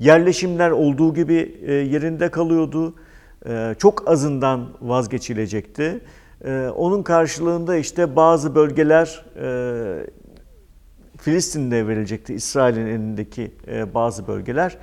Yerleşimler 0.00 0.70
olduğu 0.70 1.14
gibi 1.14 1.58
e, 1.66 1.72
yerinde 1.72 2.30
kalıyordu. 2.30 2.94
E, 3.46 3.74
çok 3.78 4.08
azından 4.10 4.68
vazgeçilecekti. 4.80 6.00
E, 6.44 6.68
onun 6.76 7.02
karşılığında 7.02 7.76
işte 7.76 8.16
bazı 8.16 8.54
bölgeler 8.54 9.24
Filistin'de 11.18 11.88
verilecekti. 11.88 12.34
İsrail'in 12.34 12.86
elindeki 12.86 13.52
bazı 13.94 14.26
bölgeler. 14.26 14.78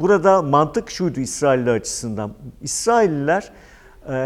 Burada 0.00 0.42
mantık 0.42 0.90
şuydu 0.90 1.20
İsrailler 1.20 1.74
açısından. 1.74 2.32
İsrailliler 2.62 3.52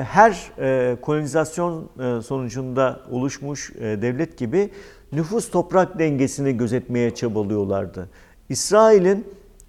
her 0.03 0.53
kolonizasyon 1.01 1.91
sonucunda 2.21 3.01
oluşmuş 3.11 3.73
devlet 3.79 4.39
gibi 4.39 4.71
nüfus 5.13 5.51
toprak 5.51 5.99
dengesini 5.99 6.57
gözetmeye 6.57 7.15
çabalıyorlardı. 7.15 8.09
İsrail'in 8.49 9.27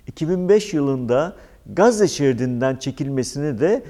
2005 0.07 0.73
yılında 0.73 1.35
Gazze 1.73 2.07
şeridinden 2.07 2.75
çekilmesini 2.75 3.59
de 3.59 3.83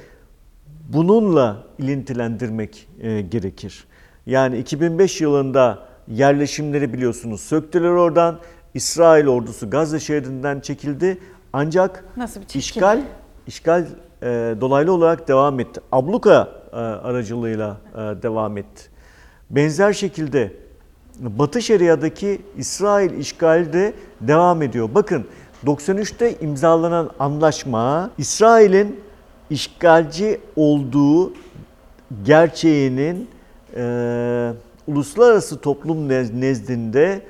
bununla 0.90 1.64
ilintilendirmek 1.78 2.88
e, 3.02 3.22
gerekir. 3.22 3.86
Yani 4.26 4.58
2005 4.58 5.22
yılında 5.22 5.80
yerleşimleri 6.08 6.94
biliyorsunuz 6.94 7.42
söktüler 7.42 7.90
oradan. 7.90 8.40
İsrail 8.74 9.28
ordusu 9.28 9.70
Gazze 9.70 10.00
şeridinden 10.00 10.60
çekildi. 10.60 11.18
Ancak 11.54 12.06
Nasıl 12.18 12.42
bir 12.42 12.60
işgal 12.60 13.02
işgal 13.48 13.86
e, 14.22 14.56
dolaylı 14.62 14.94
olarak 14.94 15.28
devam 15.28 15.60
etti. 15.60 15.82
Abluka 15.92 16.52
e, 16.72 16.76
aracılığıyla 16.76 17.78
e, 17.94 17.98
devam 17.98 18.58
etti. 18.58 18.84
Benzer 19.50 19.94
şekilde 19.94 20.54
Batı 21.20 21.62
Şeria'daki 21.62 22.42
İsrail 22.58 23.14
işgali 23.14 23.74
de 23.74 23.94
devam 24.22 24.62
ediyor. 24.62 24.90
Bakın 24.96 25.26
93'te 25.66 26.36
imzalanan 26.42 27.10
anlaşma 27.20 28.12
İsrail'in 28.18 29.00
işgalci 29.50 30.40
olduğu 30.56 31.34
gerçeğinin 32.24 33.30
e, 33.76 34.54
uluslararası 34.88 35.62
toplum 35.62 36.10
nez- 36.10 36.42
nezdinde 36.42 37.22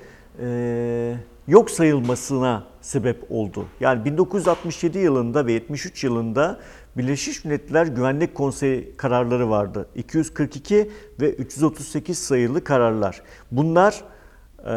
e, 0.42 1.16
yok 1.48 1.72
sayılmasına 1.72 2.64
sebep 2.82 3.32
oldu. 3.32 3.66
Yani 3.80 4.06
1967 4.06 4.98
yılında 4.98 5.46
ve 5.46 5.52
73 5.52 6.04
yılında 6.04 6.60
Birleşmiş 6.98 7.46
Milletler 7.46 7.86
Güvenlik 7.88 8.36
Konseyi 8.36 8.94
kararları 8.98 9.50
vardı. 9.50 9.88
242 9.96 10.92
ve 11.22 11.34
338 11.34 12.18
sayılı 12.20 12.64
kararlar. 12.64 13.22
Bunlar 13.52 14.02
e, 14.66 14.74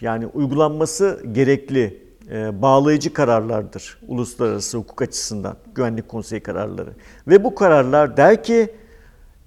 yani 0.00 0.26
uygulanması 0.26 1.22
gerekli 1.32 2.05
bağlayıcı 2.32 3.12
kararlardır 3.12 3.98
uluslararası 4.08 4.78
hukuk 4.78 5.02
açısından 5.02 5.56
Güvenlik 5.74 6.08
Konseyi 6.08 6.42
kararları. 6.42 6.90
Ve 7.28 7.44
bu 7.44 7.54
kararlar 7.54 8.16
der 8.16 8.44
ki 8.44 8.74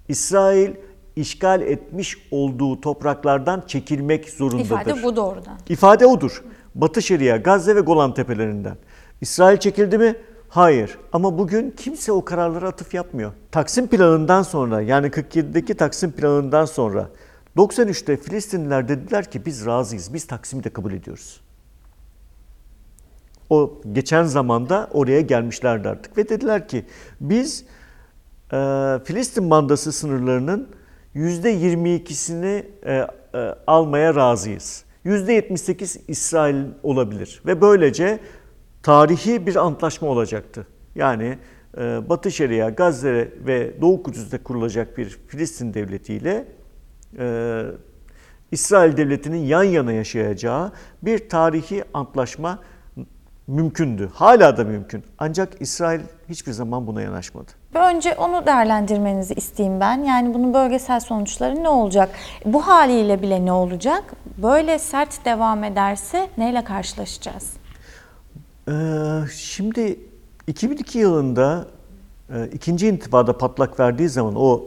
İsrail 0.08 0.70
işgal 1.16 1.60
etmiş 1.60 2.18
olduğu 2.30 2.80
topraklardan 2.80 3.62
çekilmek 3.66 4.30
zorundadır. 4.30 4.64
İfade 4.64 5.02
bu 5.02 5.16
doğrudan. 5.16 5.58
İfade 5.68 6.06
odur. 6.06 6.44
Batı 6.74 7.02
Şeria, 7.02 7.36
Gazze 7.36 7.76
ve 7.76 7.80
Golan 7.80 8.14
Tepelerinden. 8.14 8.76
İsrail 9.20 9.56
çekildi 9.56 9.98
mi? 9.98 10.16
Hayır. 10.48 10.98
Ama 11.12 11.38
bugün 11.38 11.70
kimse 11.70 12.12
o 12.12 12.24
kararlara 12.24 12.68
atıf 12.68 12.94
yapmıyor. 12.94 13.32
Taksim 13.52 13.86
planından 13.86 14.42
sonra 14.42 14.80
yani 14.80 15.06
47'deki 15.06 15.74
Taksim 15.74 16.12
planından 16.12 16.64
sonra 16.64 17.08
93'te 17.56 18.16
Filistinliler 18.16 18.88
dediler 18.88 19.30
ki 19.30 19.46
biz 19.46 19.66
razıyız. 19.66 20.14
Biz 20.14 20.26
Taksim'i 20.26 20.64
de 20.64 20.70
kabul 20.70 20.92
ediyoruz. 20.92 21.40
O 23.50 23.80
geçen 23.92 24.24
zamanda 24.24 24.88
oraya 24.92 25.20
gelmişlerdi 25.20 25.88
artık 25.88 26.18
ve 26.18 26.28
dediler 26.28 26.68
ki 26.68 26.84
biz 27.20 27.64
e, 28.52 28.56
Filistin 29.04 29.44
mandası 29.44 29.92
sınırlarının 29.92 30.68
%22'sini 31.14 32.64
e, 32.84 33.06
e, 33.34 33.54
almaya 33.66 34.14
razıyız. 34.14 34.84
%78 35.04 36.00
İsrail 36.08 36.64
olabilir 36.82 37.42
ve 37.46 37.60
böylece 37.60 38.20
tarihi 38.82 39.46
bir 39.46 39.56
antlaşma 39.56 40.08
olacaktı. 40.08 40.66
Yani 40.94 41.38
e, 41.78 42.08
Batı 42.08 42.30
Şeria, 42.30 42.68
Gazze 42.68 43.32
ve 43.46 43.80
Doğu 43.80 44.02
Kudüs'te 44.02 44.38
kurulacak 44.38 44.98
bir 44.98 45.18
Filistin 45.28 45.74
devletiyle 45.74 46.46
e, 47.18 47.62
İsrail 48.52 48.96
devletinin 48.96 49.44
yan 49.44 49.62
yana 49.62 49.92
yaşayacağı 49.92 50.72
bir 51.02 51.28
tarihi 51.28 51.84
antlaşma 51.94 52.58
mümkündü. 53.46 54.10
Hala 54.14 54.56
da 54.56 54.64
mümkün. 54.64 55.04
Ancak 55.18 55.60
İsrail 55.60 56.00
hiçbir 56.28 56.52
zaman 56.52 56.86
buna 56.86 57.02
yanaşmadı. 57.02 57.50
Önce 57.74 58.14
onu 58.14 58.46
değerlendirmenizi 58.46 59.34
isteyeyim 59.34 59.80
ben. 59.80 60.04
Yani 60.04 60.34
bunun 60.34 60.54
bölgesel 60.54 61.00
sonuçları 61.00 61.62
ne 61.62 61.68
olacak? 61.68 62.08
Bu 62.44 62.66
haliyle 62.66 63.22
bile 63.22 63.44
ne 63.44 63.52
olacak? 63.52 64.04
Böyle 64.42 64.78
sert 64.78 65.24
devam 65.24 65.64
ederse 65.64 66.28
neyle 66.38 66.64
karşılaşacağız? 66.64 67.52
Ee, 68.68 68.72
şimdi 69.34 70.00
2002 70.46 70.98
yılında 70.98 71.66
e, 72.34 72.46
ikinci 72.52 72.88
intifada 72.88 73.38
patlak 73.38 73.80
verdiği 73.80 74.08
zaman 74.08 74.34
o 74.36 74.64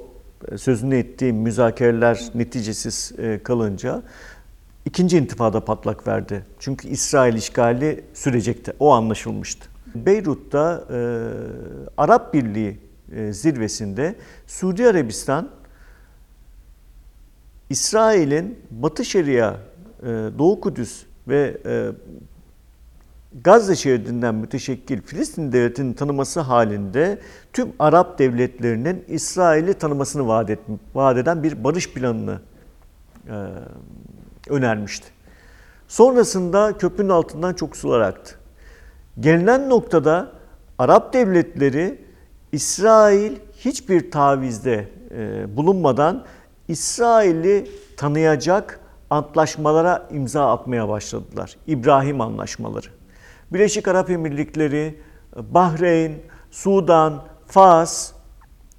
e, 0.51 0.57
sözünü 0.57 0.97
ettiğim 0.97 1.35
müzakereler 1.35 2.19
neticesiz 2.35 3.11
e, 3.17 3.39
kalınca 3.43 4.01
ikinci 4.85 5.17
intifada 5.17 5.65
patlak 5.65 6.07
verdi. 6.07 6.45
Çünkü 6.59 6.87
İsrail 6.87 7.35
işgali 7.35 8.03
sürecekti. 8.13 8.73
O 8.79 8.91
anlaşılmıştı. 8.91 9.69
Beyrut'ta 9.95 10.83
e, 10.89 10.97
Arap 11.97 12.33
Birliği 12.33 12.79
e, 13.15 13.33
zirvesinde 13.33 14.15
Suudi 14.47 14.87
Arabistan 14.87 15.49
İsrail'in 17.69 18.59
Batı 18.71 19.05
Şeria, 19.05 19.55
e, 20.03 20.07
Doğu 20.37 20.61
Kudüs 20.61 21.03
ve 21.27 21.57
e, 21.65 21.91
Gazze 23.43 23.75
şeridinden 23.75 24.35
müteşekkil 24.35 25.01
Filistin 25.01 25.51
devletinin 25.51 25.93
tanıması 25.93 26.39
halinde 26.39 27.19
tüm 27.53 27.69
Arap 27.79 28.19
devletlerinin 28.19 29.05
İsrail'i 29.07 29.73
tanımasını 29.73 30.27
vaat, 30.27 30.49
et, 30.49 30.59
vaat 30.95 31.17
eden 31.17 31.43
bir 31.43 31.63
barış 31.63 31.93
planını 31.93 32.39
e, 33.27 33.35
önermişti. 34.49 35.07
Sonrasında 35.87 36.77
köprünün 36.77 37.09
altından 37.09 37.53
çok 37.53 37.77
sular 37.77 37.99
aktı. 37.99 38.35
Gelinen 39.19 39.69
noktada 39.69 40.31
Arap 40.77 41.13
devletleri 41.13 42.01
İsrail 42.51 43.31
hiçbir 43.57 44.11
tavizde 44.11 44.89
e, 45.11 45.57
bulunmadan 45.57 46.25
İsrail'i 46.67 47.71
tanıyacak 47.97 48.79
antlaşmalara 49.09 50.07
imza 50.11 50.53
atmaya 50.53 50.89
başladılar. 50.89 51.57
İbrahim 51.67 52.21
anlaşmaları. 52.21 52.87
Birleşik 53.53 53.87
Arap 53.87 54.09
Emirlikleri, 54.09 55.01
Bahreyn, 55.35 56.13
Sudan, 56.51 57.23
Fas 57.47 58.11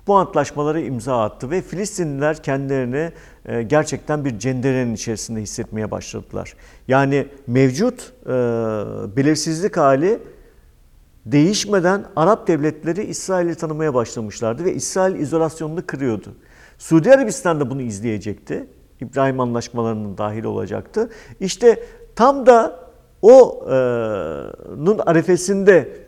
bu 0.07 0.17
antlaşmaları 0.17 0.81
imza 0.81 1.23
attı 1.23 1.51
ve 1.51 1.63
Filistinliler 1.63 2.43
kendilerini 2.43 3.13
gerçekten 3.49 4.25
bir 4.25 4.39
cenderenin 4.39 4.95
içerisinde 4.95 5.41
hissetmeye 5.41 5.91
başladılar. 5.91 6.55
Yani 6.89 7.27
mevcut 7.47 8.13
e, 8.27 8.31
belirsizlik 9.17 9.77
hali 9.77 10.19
değişmeden 11.27 12.05
Arap 12.17 12.47
devletleri 12.47 13.05
İsrail'i 13.05 13.55
tanımaya 13.55 13.95
başlamışlardı 13.95 14.65
ve 14.65 14.75
İsrail 14.75 15.17
izolasyonunu 15.17 15.87
kırıyordu. 15.87 16.35
Suudi 16.79 17.13
Arabistan 17.13 17.61
da 17.61 17.71
bunu 17.71 17.83
izleyecekti. 17.83 18.67
İbrahim 19.01 19.41
anlaşmalarının 19.41 20.19
dahil 20.19 20.45
olacaktı. 20.45 21.11
İşte 21.41 21.83
tam 22.17 22.47
da 22.47 22.81
o'nun 23.23 24.99
arefesinde 25.07 26.04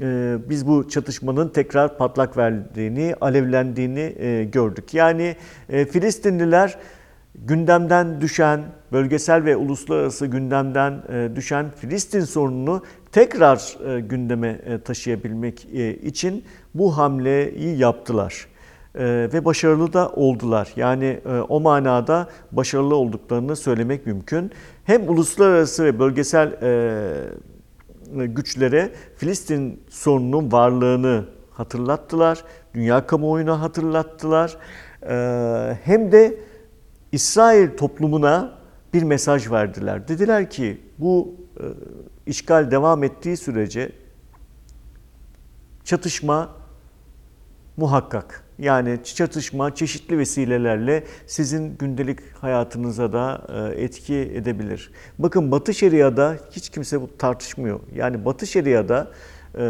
e, 0.00 0.36
biz 0.48 0.66
bu 0.66 0.88
çatışmanın 0.88 1.48
tekrar 1.48 1.98
patlak 1.98 2.36
verdiğini, 2.36 3.14
alevlendiğini 3.20 4.14
e, 4.18 4.44
gördük. 4.44 4.94
Yani 4.94 5.36
e, 5.68 5.84
Filistinliler 5.84 6.78
gündemden 7.34 8.20
düşen, 8.20 8.60
bölgesel 8.92 9.44
ve 9.44 9.56
uluslararası 9.56 10.26
gündemden 10.26 11.02
e, 11.12 11.36
düşen 11.36 11.70
Filistin 11.70 12.20
sorununu 12.20 12.82
tekrar 13.12 13.78
gündeme 14.00 14.60
taşıyabilmek 14.84 15.64
için 16.02 16.44
bu 16.74 16.98
hamleyi 16.98 17.78
yaptılar. 17.78 18.46
Ve 19.32 19.44
başarılı 19.44 19.92
da 19.92 20.08
oldular. 20.08 20.72
Yani 20.76 21.20
o 21.48 21.60
manada 21.60 22.28
başarılı 22.52 22.96
olduklarını 22.96 23.56
söylemek 23.56 24.06
mümkün. 24.06 24.50
Hem 24.84 25.08
uluslararası 25.08 25.84
ve 25.84 25.98
bölgesel 25.98 26.52
güçlere 28.14 28.92
Filistin 29.16 29.82
sorununun 29.88 30.52
varlığını 30.52 31.24
hatırlattılar. 31.50 32.44
Dünya 32.74 33.06
kamuoyuna 33.06 33.60
hatırlattılar. 33.60 34.56
E, 35.02 35.78
hem 35.84 36.12
de 36.12 36.38
İsrail 37.12 37.76
toplumuna 37.76 38.58
bir 38.94 39.02
mesaj 39.02 39.50
verdiler. 39.50 40.08
Dediler 40.08 40.50
ki 40.50 40.80
bu 40.98 41.34
e, 41.60 41.64
işgal 42.26 42.70
devam 42.70 43.04
ettiği 43.04 43.36
sürece 43.36 43.92
çatışma 45.84 46.50
muhakkak. 47.76 48.45
Yani 48.58 48.98
çatışma 49.04 49.74
çeşitli 49.74 50.18
vesilelerle 50.18 51.04
sizin 51.26 51.76
gündelik 51.78 52.18
hayatınıza 52.40 53.12
da 53.12 53.46
e, 53.76 53.82
etki 53.82 54.14
edebilir. 54.14 54.90
Bakın 55.18 55.50
Batı 55.50 55.74
Şeria'da 55.74 56.36
hiç 56.50 56.68
kimse 56.68 57.00
bu 57.00 57.16
tartışmıyor. 57.18 57.80
Yani 57.94 58.24
Batı 58.24 58.46
Şeria'da 58.46 59.10
e, 59.54 59.62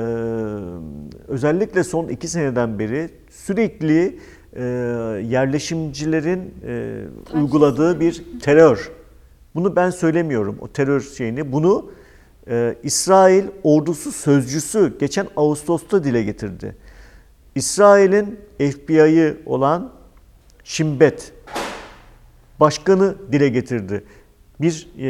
özellikle 1.29 1.85
son 1.85 2.09
iki 2.09 2.29
seneden 2.29 2.79
beri 2.79 3.11
sürekli 3.31 4.19
e, 4.57 4.63
yerleşimcilerin 5.29 6.55
uyguladığı 7.35 8.01
bir 8.01 8.25
terör. 8.41 8.91
Bunu 9.55 9.77
ben 9.77 9.91
söylemiyorum 9.91 10.57
o 10.61 10.69
terör 10.69 11.01
şeyini. 11.01 11.53
Bunu 11.53 11.91
İsrail 12.83 13.45
ordusu 13.63 14.13
sözcüsü 14.13 14.99
geçen 14.99 15.27
Ağustos'ta 15.37 16.05
dile 16.05 16.23
getirdi. 16.23 16.77
İsrail'in 17.57 18.41
FBI'yi 18.59 19.35
olan 19.47 19.93
Şimbet 20.65 21.33
başkanı 22.61 23.15
dile 23.33 23.49
getirdi. 23.49 24.05
Bir 24.61 24.89
e, 24.99 25.07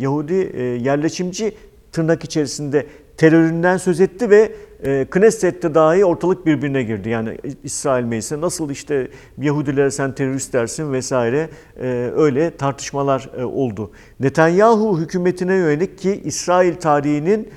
Yahudi 0.00 0.34
e, 0.34 0.62
yerleşimci 0.62 1.54
tırnak 1.92 2.24
içerisinde 2.24 2.86
teröründen 3.16 3.76
söz 3.76 4.00
etti 4.00 4.30
ve 4.30 4.52
e, 4.84 5.06
Knesset'te 5.10 5.74
dahi 5.74 6.04
ortalık 6.04 6.46
birbirine 6.46 6.82
girdi. 6.82 7.08
Yani 7.08 7.38
İsrail 7.64 8.04
meclisi 8.04 8.40
nasıl 8.40 8.70
işte 8.70 9.08
Yahudilere 9.38 9.90
sen 9.90 10.14
terörist 10.14 10.52
dersin 10.52 10.92
vesaire 10.92 11.48
e, 11.80 12.10
öyle 12.16 12.56
tartışmalar 12.56 13.30
e, 13.38 13.44
oldu. 13.44 13.90
Netanyahu 14.20 15.00
hükümetine 15.00 15.54
yönelik 15.54 15.98
ki 15.98 16.20
İsrail 16.24 16.74
tarihinin 16.74 17.48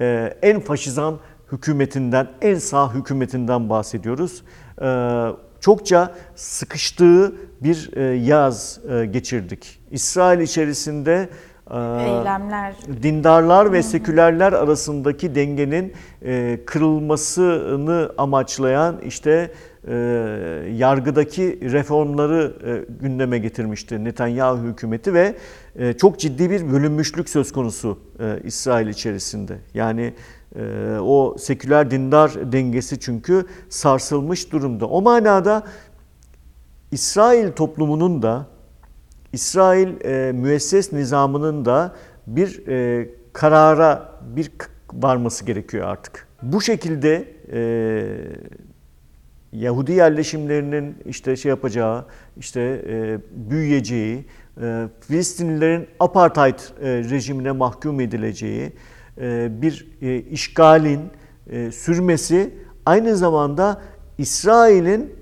e, 0.00 0.34
en 0.42 0.60
faşizan 0.60 1.18
hükümetinden, 1.52 2.28
en 2.42 2.54
sağ 2.54 2.94
hükümetinden 2.94 3.68
bahsediyoruz. 3.68 4.42
Ee, 4.82 5.26
çokça 5.60 6.14
sıkıştığı 6.34 7.34
bir 7.62 7.96
e, 7.96 8.02
yaz 8.02 8.80
e, 8.90 9.06
geçirdik. 9.06 9.80
İsrail 9.90 10.40
içerisinde 10.40 11.28
e, 11.70 11.76
Eylemler. 11.76 12.74
dindarlar 13.02 13.72
ve 13.72 13.82
sekülerler 13.82 14.52
arasındaki 14.52 15.34
dengenin 15.34 15.92
kırılmasını 16.66 18.12
amaçlayan 18.18 19.00
işte 19.00 19.52
yargıdaki 20.72 21.72
reformları 21.72 22.54
gündeme 23.00 23.38
getirmişti 23.38 24.04
Netanyahu 24.04 24.62
hükümeti 24.62 25.14
ve 25.14 25.34
çok 25.98 26.18
ciddi 26.18 26.50
bir 26.50 26.72
bölünmüşlük 26.72 27.28
söz 27.28 27.52
konusu 27.52 27.98
İsrail 28.44 28.88
içerisinde. 28.88 29.56
Yani 29.74 30.14
o 31.00 31.36
seküler 31.38 31.90
dindar 31.90 32.52
dengesi 32.52 33.00
çünkü 33.00 33.46
sarsılmış 33.68 34.52
durumda. 34.52 34.86
O 34.86 35.02
manada 35.02 35.62
İsrail 36.90 37.52
toplumunun 37.52 38.22
da 38.22 38.46
İsrail 39.32 39.88
e, 40.04 40.32
müesses 40.32 40.92
nizamının 40.92 41.64
da 41.64 41.94
bir 42.26 42.68
e, 42.68 43.08
karara 43.32 44.12
bir 44.36 44.50
varması 44.92 45.44
gerekiyor 45.44 45.86
artık. 45.86 46.28
Bu 46.42 46.60
şekilde 46.60 47.28
e, 47.52 47.60
Yahudi 49.52 49.92
yerleşimlerinin 49.92 50.96
işte 51.04 51.36
şey 51.36 51.48
yapacağı, 51.50 52.04
işte 52.36 52.82
e, 52.88 53.18
büyüyeceği, 53.50 54.24
e, 54.62 54.88
Filistinlilerin 55.00 55.86
apartheid 56.00 56.58
e, 56.58 56.88
rejimine 57.10 57.52
mahkum 57.52 58.00
edileceği, 58.00 58.72
bir 59.62 59.88
e, 60.02 60.18
işgalin 60.20 61.00
e, 61.50 61.72
sürmesi 61.72 62.54
aynı 62.86 63.16
zamanda 63.16 63.82
İsrail'in 64.18 65.14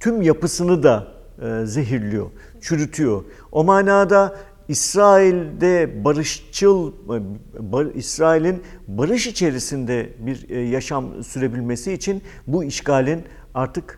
tüm 0.00 0.22
yapısını 0.22 0.82
da 0.82 1.18
zehirliyor, 1.64 2.26
çürütüyor. 2.60 3.24
O 3.52 3.64
manada 3.64 4.36
İsrail'de 4.68 6.04
barışçıl, 6.04 6.92
İsrail'in 7.94 8.62
barış 8.88 9.26
içerisinde 9.26 10.12
bir 10.18 10.48
yaşam 10.48 11.24
sürebilmesi 11.24 11.92
için 11.92 12.22
bu 12.46 12.64
işgalin 12.64 13.24
artık 13.54 13.97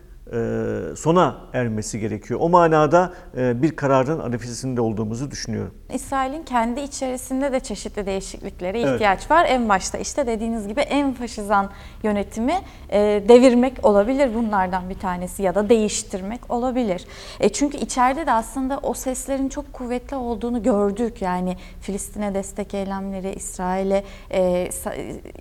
sona 0.95 1.37
ermesi 1.53 1.99
gerekiyor. 1.99 2.39
O 2.43 2.49
manada 2.49 3.13
e, 3.37 3.61
bir 3.61 3.75
kararın 3.75 4.19
arifesinde 4.19 4.81
olduğumuzu 4.81 5.31
düşünüyorum. 5.31 5.73
İsrail'in 5.93 6.43
kendi 6.43 6.79
içerisinde 6.79 7.51
de 7.51 7.59
çeşitli 7.59 8.05
değişikliklere 8.05 8.81
evet. 8.81 8.93
ihtiyaç 8.93 9.31
var. 9.31 9.45
En 9.49 9.69
başta 9.69 9.97
işte 9.97 10.27
dediğiniz 10.27 10.67
gibi 10.67 10.79
en 10.79 11.13
faşizan 11.13 11.69
yönetimi 12.03 12.53
e, 12.89 13.23
devirmek 13.27 13.85
olabilir 13.85 14.35
bunlardan 14.35 14.89
bir 14.89 14.99
tanesi 14.99 15.43
ya 15.43 15.55
da 15.55 15.69
değiştirmek 15.69 16.51
olabilir. 16.51 17.05
Çünkü 17.53 17.77
içeride 17.77 18.25
de 18.25 18.31
aslında 18.31 18.79
o 18.83 18.93
seslerin 18.93 19.49
çok 19.49 19.73
kuvvetli 19.73 20.15
olduğunu 20.15 20.63
gördük. 20.63 21.21
Yani 21.21 21.57
Filistin'e 21.81 22.33
destek 22.33 22.73
eylemleri, 22.73 23.33
İsrail'e 23.33 24.03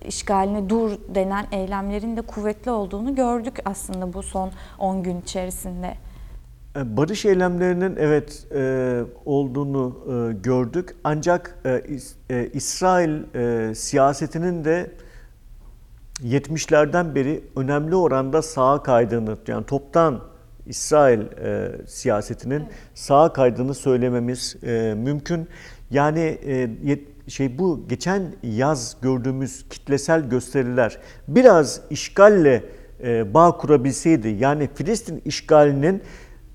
işgaline 0.06 0.68
dur 0.68 0.90
denen 1.14 1.46
eylemlerin 1.52 2.16
de 2.16 2.22
kuvvetli 2.22 2.70
olduğunu 2.70 3.14
gördük 3.14 3.58
aslında 3.64 4.12
bu 4.12 4.22
son 4.22 4.50
10 4.80 5.02
gün 5.02 5.20
içerisinde? 5.20 5.94
E, 6.76 6.96
barış 6.96 7.24
eylemlerinin 7.24 7.96
evet 7.96 8.46
e, 8.54 9.02
olduğunu 9.24 9.96
e, 10.06 10.32
gördük. 10.32 10.96
Ancak 11.04 11.58
e, 11.64 11.82
e, 12.30 12.46
İsrail 12.52 13.34
e, 13.34 13.74
siyasetinin 13.74 14.64
de 14.64 14.90
70'lerden 16.22 17.14
beri 17.14 17.44
önemli 17.56 17.96
oranda 17.96 18.42
sağa 18.42 18.82
kaydığını, 18.82 19.38
yani 19.46 19.66
toptan 19.66 20.20
İsrail 20.66 21.20
e, 21.20 21.72
siyasetinin 21.86 22.60
evet. 22.60 22.72
sağa 22.94 23.32
kaydığını 23.32 23.74
söylememiz 23.74 24.56
e, 24.62 24.94
mümkün. 24.96 25.48
Yani 25.90 26.38
e, 26.46 26.70
yet, 26.82 27.28
şey 27.30 27.58
bu 27.58 27.88
geçen 27.88 28.22
yaz 28.42 28.96
gördüğümüz 29.02 29.68
kitlesel 29.68 30.28
gösteriler 30.28 30.98
biraz 31.28 31.80
işgalle 31.90 32.64
e, 33.04 33.34
bağ 33.34 33.56
kurabilseydi 33.56 34.28
yani 34.28 34.68
Filistin 34.74 35.22
işgalinin 35.24 36.02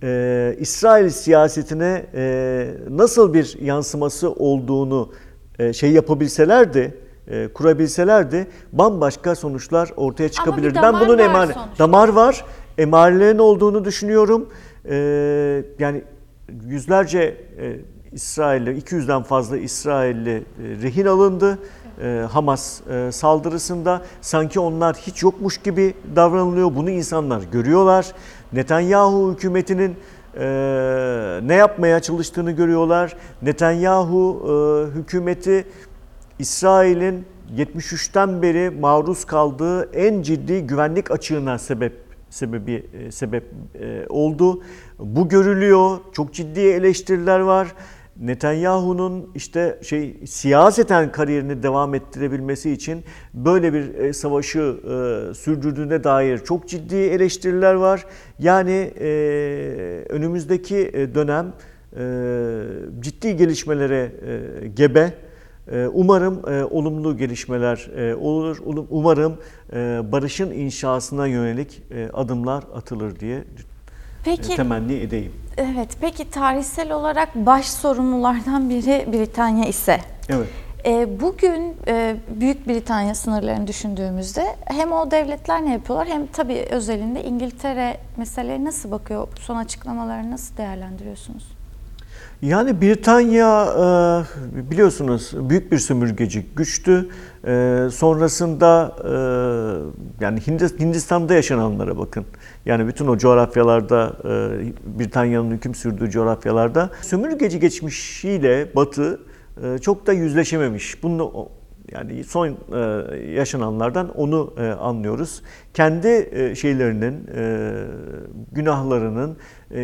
e, 0.03 0.55
İsrail 0.59 1.09
siyasetine 1.09 2.05
e, 2.13 2.67
nasıl 2.89 3.33
bir 3.33 3.57
yansıması 3.61 4.31
olduğunu 4.31 5.11
e, 5.59 5.73
şey 5.73 5.91
yapabilselerdi, 5.91 6.97
e, 7.27 7.47
kurabilselerdi 7.47 8.47
bambaşka 8.73 9.35
sonuçlar 9.35 9.89
ortaya 9.97 10.29
çıkabilirdi. 10.29 10.79
Ben 10.81 10.99
bunun 10.99 11.17
emar 11.17 11.49
damar 11.79 12.09
var. 12.09 12.45
Emarelerin 12.77 13.37
olduğunu 13.37 13.85
düşünüyorum. 13.85 14.49
E, 14.89 14.95
yani 15.79 16.03
yüzlerce 16.65 17.19
e, 17.59 17.75
İsrailli, 18.11 18.69
200'den 18.79 19.23
fazla 19.23 19.57
İsrailli 19.57 20.35
e, 20.35 20.43
rehin 20.81 21.05
alındı 21.05 21.59
e, 22.01 22.25
Hamas 22.31 22.81
e, 22.87 23.11
saldırısında. 23.11 24.01
Sanki 24.21 24.59
onlar 24.59 24.95
hiç 24.95 25.23
yokmuş 25.23 25.57
gibi 25.57 25.93
davranılıyor. 26.15 26.75
Bunu 26.75 26.89
insanlar 26.89 27.43
görüyorlar. 27.51 28.05
Netanyahu 28.53 29.33
hükümetinin 29.33 29.95
ne 31.47 31.53
yapmaya 31.53 31.99
çalıştığını 31.99 32.51
görüyorlar. 32.51 33.15
Netanyahu 33.41 34.43
hükümeti 34.95 35.67
İsrail'in 36.39 37.25
73'ten 37.57 38.41
beri 38.41 38.69
maruz 38.69 39.25
kaldığı 39.25 39.89
en 39.93 40.21
ciddi 40.21 40.61
güvenlik 40.67 41.11
açığına 41.11 41.57
sebep 41.57 42.05
sebebi 42.29 42.85
e, 42.93 43.11
sebep 43.11 43.43
e, 43.81 44.05
oldu. 44.09 44.63
Bu 44.99 45.29
görülüyor. 45.29 45.97
Çok 46.13 46.33
ciddi 46.33 46.59
eleştiriler 46.59 47.39
var. 47.39 47.67
Netanyahu'nun 48.19 49.31
işte 49.35 49.79
şey 49.83 50.17
siyaseten 50.25 51.11
kariyerini 51.11 51.63
devam 51.63 51.95
ettirebilmesi 51.95 52.71
için 52.71 53.03
böyle 53.33 53.73
bir 53.73 53.93
e, 53.93 54.13
savaşı 54.13 54.59
e, 54.59 55.33
sürdürdüğüne 55.33 56.03
dair 56.03 56.37
çok 56.37 56.67
ciddi 56.67 56.95
eleştiriler 56.95 57.73
var. 57.73 58.05
Yani 58.39 58.91
e, 58.99 59.07
önümüzdeki 60.09 60.77
e, 60.93 61.15
dönem 61.15 61.53
e, 61.97 62.03
ciddi 62.99 63.37
gelişmelere 63.37 64.11
e, 64.63 64.67
gebe. 64.67 65.13
E, 65.71 65.87
Umarım 65.87 66.49
e, 66.49 66.63
olumlu 66.63 67.17
gelişmeler 67.17 67.89
e, 67.97 68.15
olur. 68.15 68.57
Umarım 68.89 69.37
e, 69.73 70.01
barışın 70.11 70.51
inşasına 70.51 71.27
yönelik 71.27 71.81
e, 71.91 72.09
adımlar 72.13 72.63
atılır 72.73 73.19
diye 73.19 73.43
Peki 74.25 74.55
temenni 74.55 74.93
edeyim. 74.93 75.33
evet 75.57 75.89
peki 76.01 76.29
tarihsel 76.29 76.91
olarak 76.91 77.35
baş 77.35 77.65
sorumlulardan 77.65 78.69
biri 78.69 79.05
Britanya 79.13 79.65
ise 79.65 79.99
Evet. 80.29 80.47
e, 80.85 81.19
bugün 81.19 81.75
e, 81.87 82.15
Büyük 82.29 82.67
Britanya 82.67 83.15
sınırlarını 83.15 83.67
düşündüğümüzde 83.67 84.45
hem 84.65 84.91
o 84.91 85.11
devletler 85.11 85.65
ne 85.65 85.71
yapıyorlar 85.73 86.07
hem 86.07 86.27
tabii 86.27 86.65
özelinde 86.71 87.23
İngiltere 87.23 87.97
meseleye 88.17 88.63
nasıl 88.63 88.91
bakıyor? 88.91 89.27
Son 89.39 89.55
açıklamalarını 89.57 90.31
nasıl 90.31 90.57
değerlendiriyorsunuz? 90.57 91.43
Yani 92.45 92.81
Britanya 92.81 93.65
e, 93.65 94.71
biliyorsunuz 94.71 95.31
büyük 95.49 95.71
bir 95.71 95.77
sömürgeci 95.77 96.45
güçtü. 96.55 97.09
E, 97.47 97.87
Sonrasında 97.91 98.95
e, 99.03 99.11
yani 100.23 100.39
Hindis- 100.39 100.79
Hindistan'da 100.79 101.33
yaşananlara 101.33 101.97
bakın. 101.97 102.25
Yani 102.65 102.87
bütün 102.87 103.07
o 103.07 103.17
coğrafyalarda 103.17 104.13
Britanya'nın 104.99 105.51
hüküm 105.51 105.75
sürdüğü 105.75 106.09
coğrafyalarda 106.09 106.89
sömürgeci 107.01 107.59
geçmişiyle 107.59 108.75
Batı 108.75 109.19
çok 109.81 110.07
da 110.07 110.13
yüzleşememiş. 110.13 111.03
Bunu 111.03 111.49
yani 111.91 112.23
son 112.23 112.47
e, 112.47 113.15
yaşananlardan 113.31 114.17
onu 114.17 114.53
e, 114.57 114.61
anlıyoruz. 114.61 115.41
Kendi 115.73 116.07
e, 116.07 116.55
şeylerinin, 116.55 117.15
günahlarının, 118.51 119.37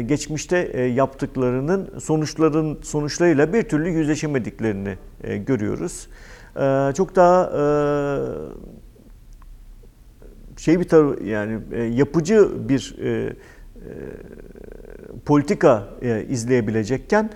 geçmişte 0.06 0.82
yaptıklarının 0.82 2.00
sonuçların 2.00 2.80
sonuçlarıyla 2.82 3.54
bir 3.54 3.64
türlü 3.64 3.90
yüzleşemediklerini 3.90 4.98
görüyoruz. 5.46 6.08
Çok 6.98 7.16
daha 7.16 7.52
şey 10.58 10.80
bir 10.80 10.88
tar 10.88 11.22
yani 11.22 11.60
yapıcı 11.98 12.70
bir 12.70 12.96
politika 15.26 15.88
izleyebilecekken 16.30 17.30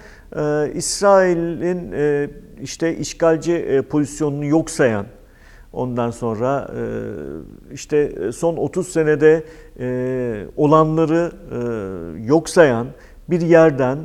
İsrail'in 0.73 1.91
işte 2.65 2.97
işgalci 2.97 3.53
e, 3.53 3.81
pozisyonunu 3.81 4.45
yok 4.45 4.69
sayan 4.69 5.05
ondan 5.73 6.11
sonra 6.11 6.71
e, 6.77 6.81
işte 7.73 8.31
son 8.31 8.57
30 8.57 8.87
senede 8.87 9.43
e, 9.79 10.45
olanları 10.57 11.31
e, 11.51 12.27
yok 12.27 12.49
sayan 12.49 12.87
bir 13.29 13.41
yerden 13.41 13.97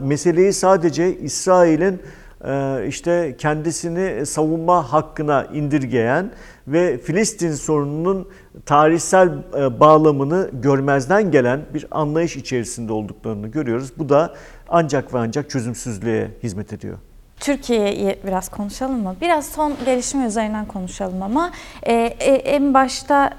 meseleyi 0.00 0.52
sadece 0.52 1.18
İsrail'in 1.18 2.00
e, 2.44 2.86
işte 2.88 3.34
kendisini 3.38 4.26
savunma 4.26 4.92
hakkına 4.92 5.44
indirgeyen 5.44 6.32
ve 6.68 6.98
Filistin 6.98 7.52
sorununun 7.52 8.28
tarihsel 8.66 9.28
e, 9.28 9.80
bağlamını 9.80 10.50
görmezden 10.52 11.30
gelen 11.30 11.60
bir 11.74 11.86
anlayış 11.90 12.36
içerisinde 12.36 12.92
olduklarını 12.92 13.48
görüyoruz. 13.48 13.92
Bu 13.98 14.08
da 14.08 14.34
ancak 14.68 15.14
ve 15.14 15.18
ancak 15.18 15.50
çözümsüzlüğe 15.50 16.30
hizmet 16.42 16.72
ediyor. 16.72 16.98
Türkiye'yi 17.40 18.18
biraz 18.26 18.48
konuşalım 18.48 19.02
mı? 19.02 19.16
Biraz 19.20 19.46
son 19.46 19.72
gelişme 19.84 20.24
üzerinden 20.24 20.64
konuşalım 20.64 21.22
ama 21.22 21.50
e, 21.82 21.92
e, 21.94 22.34
en 22.34 22.74
başta 22.74 23.30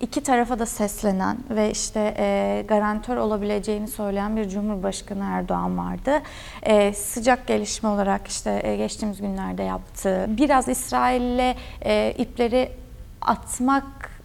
iki 0.00 0.22
tarafa 0.22 0.58
da 0.58 0.66
seslenen 0.66 1.38
ve 1.50 1.70
işte 1.70 2.14
e, 2.18 2.64
garantör 2.68 3.16
olabileceğini 3.16 3.88
söyleyen 3.88 4.36
bir 4.36 4.48
Cumhurbaşkanı 4.48 5.24
Erdoğan 5.24 5.78
vardı. 5.78 6.22
E, 6.62 6.92
sıcak 6.92 7.46
gelişme 7.46 7.88
olarak 7.88 8.28
işte 8.28 8.60
e, 8.64 8.76
geçtiğimiz 8.76 9.20
günlerde 9.20 9.62
yaptığı 9.62 10.26
biraz 10.28 10.68
İsrail'le 10.68 11.54
e, 11.84 12.14
ipleri 12.18 12.72
atmak 13.20 14.18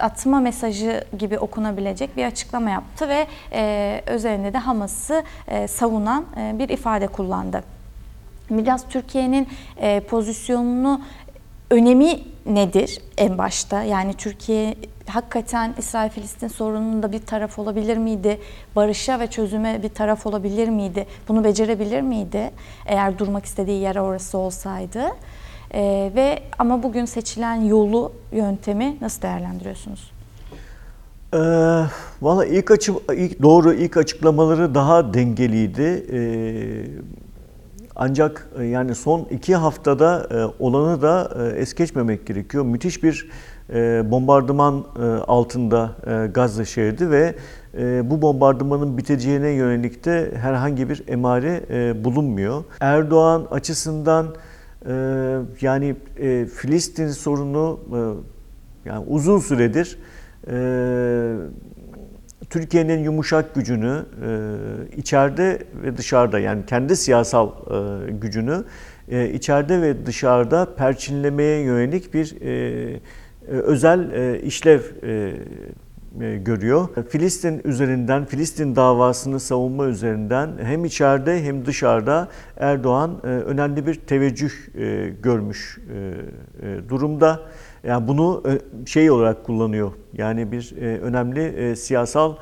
atma 0.00 0.40
mesajı 0.40 1.04
gibi 1.18 1.38
okunabilecek 1.38 2.16
bir 2.16 2.24
açıklama 2.24 2.70
yaptı 2.70 3.08
ve 3.08 3.26
e, 3.52 4.02
üzerinde 4.14 4.52
de 4.52 4.58
Hamas'ı 4.58 5.22
e, 5.48 5.68
savunan 5.68 6.24
e, 6.36 6.58
bir 6.58 6.68
ifade 6.68 7.06
kullandı. 7.06 7.62
Biraz 8.50 8.88
Türkiye'nin 8.88 9.48
e, 9.76 10.00
pozisyonunu 10.00 11.00
önemi 11.70 12.20
nedir 12.46 13.00
en 13.18 13.38
başta? 13.38 13.82
Yani 13.82 14.14
Türkiye 14.14 14.74
hakikaten 15.06 15.74
İsrail-Filistin 15.78 16.48
sorununda 16.48 17.12
bir 17.12 17.18
taraf 17.26 17.58
olabilir 17.58 17.96
miydi? 17.96 18.38
Barışa 18.76 19.20
ve 19.20 19.26
çözüme 19.26 19.82
bir 19.82 19.88
taraf 19.88 20.26
olabilir 20.26 20.68
miydi? 20.68 21.06
Bunu 21.28 21.44
becerebilir 21.44 22.00
miydi? 22.00 22.50
Eğer 22.86 23.18
durmak 23.18 23.44
istediği 23.44 23.80
yer 23.80 23.96
orası 23.96 24.38
olsaydı. 24.38 25.02
E, 25.74 26.12
ve 26.14 26.38
ama 26.58 26.82
bugün 26.82 27.04
seçilen 27.04 27.54
yolu, 27.54 28.12
yöntemi 28.32 28.96
nasıl 29.00 29.22
değerlendiriyorsunuz? 29.22 30.10
Ee, 31.34 31.38
Valla 32.22 32.46
ilk, 32.46 32.70
açı, 32.70 32.92
ilk 33.16 33.42
doğru 33.42 33.74
ilk 33.74 33.96
açıklamaları 33.96 34.74
daha 34.74 35.14
dengeliydi. 35.14 36.06
Ee, 36.12 36.18
ancak 37.98 38.48
e, 38.58 38.64
yani 38.64 38.94
son 38.94 39.26
iki 39.30 39.54
haftada 39.54 40.28
e, 40.30 40.62
olanı 40.64 41.02
da 41.02 41.30
e, 41.38 41.60
es 41.60 41.74
geçmemek 41.74 42.26
gerekiyor. 42.26 42.64
Müthiş 42.64 43.02
bir 43.02 43.28
bombardıman 44.10 44.84
altında 45.26 45.90
Gazze 46.34 46.64
şehri 46.64 47.10
ve 47.10 47.34
bu 48.10 48.22
bombardımanın 48.22 48.98
biteceğine 48.98 49.48
yönelik 49.48 50.04
de 50.04 50.32
herhangi 50.36 50.88
bir 50.88 51.02
emare 51.08 51.64
bulunmuyor. 52.04 52.64
Erdoğan 52.80 53.46
açısından 53.50 54.26
yani 55.60 55.96
Filistin 56.54 57.08
sorunu 57.08 57.80
yani 58.84 59.04
uzun 59.08 59.38
süredir 59.38 59.98
Türkiye'nin 62.50 62.98
yumuşak 62.98 63.54
gücünü 63.54 64.04
e, 64.24 64.96
içeride 64.96 65.58
ve 65.82 65.96
dışarıda 65.96 66.38
yani 66.38 66.66
kendi 66.66 66.96
siyasal 66.96 67.48
e, 67.48 68.10
gücünü 68.10 68.64
e, 69.08 69.30
içeride 69.30 69.82
ve 69.82 70.06
dışarıda 70.06 70.74
perçinlemeye 70.74 71.60
yönelik 71.60 72.14
bir 72.14 72.36
özel 73.48 74.10
işlev 74.42 74.80
görüyor. 76.44 76.88
Filistin 77.08 77.60
üzerinden, 77.64 78.24
Filistin 78.24 78.76
davasını 78.76 79.40
savunma 79.40 79.86
üzerinden 79.86 80.50
hem 80.62 80.84
içeride 80.84 81.44
hem 81.44 81.66
dışarıda 81.66 82.28
Erdoğan 82.56 83.26
önemli 83.26 83.86
bir 83.86 83.94
teveccüh 83.94 84.52
görmüş 85.22 85.78
durumda. 86.88 87.40
Yani 87.84 88.08
bunu 88.08 88.42
e, 88.46 88.86
şey 88.86 89.10
olarak 89.10 89.44
kullanıyor. 89.44 89.92
Yani 90.12 90.52
bir 90.52 90.74
e, 90.80 90.98
önemli 90.98 91.40
e, 91.40 91.76
siyasal 91.76 92.34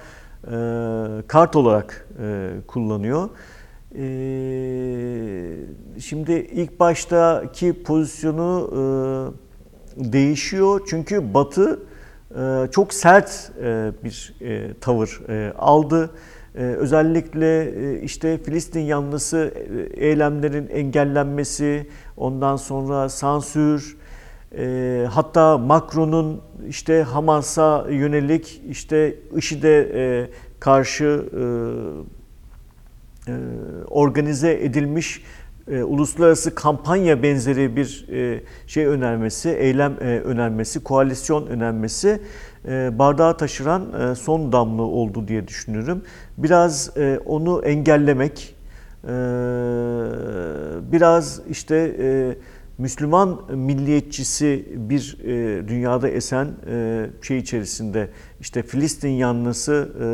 kart 1.26 1.56
olarak 1.56 2.08
kullanıyor. 2.66 3.28
Şimdi 6.00 6.32
ilk 6.32 6.80
baştaki 6.80 7.82
pozisyonu 7.82 8.70
değişiyor 9.96 10.80
çünkü 10.90 11.34
Batı 11.34 11.80
çok 12.70 12.94
sert 12.94 13.52
bir 14.04 14.34
tavır 14.80 15.20
aldı. 15.58 16.10
Özellikle 16.54 17.72
işte 18.00 18.38
Filistin 18.38 18.80
yanlısı 18.80 19.54
eylemlerin 19.94 20.68
engellenmesi, 20.68 21.88
ondan 22.16 22.56
sonra 22.56 23.08
sansür, 23.08 23.96
e, 24.56 25.06
hatta 25.10 25.58
Macron'un 25.58 26.40
işte 26.68 27.02
Hamas'a 27.02 27.86
yönelik 27.90 28.62
işte 28.68 29.14
IŞİD'e 29.36 29.90
e, 29.94 30.30
karşı 30.60 31.24
e, 31.32 31.42
e, 33.30 33.34
organize 33.88 34.52
edilmiş 34.52 35.22
e, 35.70 35.82
uluslararası 35.82 36.54
kampanya 36.54 37.22
benzeri 37.22 37.76
bir 37.76 38.06
e, 38.12 38.40
şey 38.66 38.86
önermesi, 38.86 39.50
eylem 39.50 39.96
e, 40.00 40.20
önermesi, 40.20 40.84
koalisyon 40.84 41.46
önermesi 41.46 42.20
e, 42.68 42.98
bardağı 42.98 43.36
taşıran 43.36 44.10
e, 44.10 44.14
son 44.14 44.52
damla 44.52 44.82
oldu 44.82 45.28
diye 45.28 45.48
düşünüyorum. 45.48 46.02
Biraz 46.38 46.96
e, 46.96 47.20
onu 47.26 47.62
engellemek, 47.64 48.54
e, 49.04 49.08
biraz 50.92 51.40
işte 51.50 51.96
e, 51.98 52.36
Müslüman 52.78 53.40
milliyetçisi 53.54 54.66
bir 54.76 55.18
e, 55.24 55.68
dünyada 55.68 56.08
esen 56.08 56.48
e, 56.70 57.06
şey 57.22 57.38
içerisinde 57.38 58.08
işte 58.40 58.62
Filistin 58.62 59.08
yanlısı 59.08 59.88
e, 60.02 60.06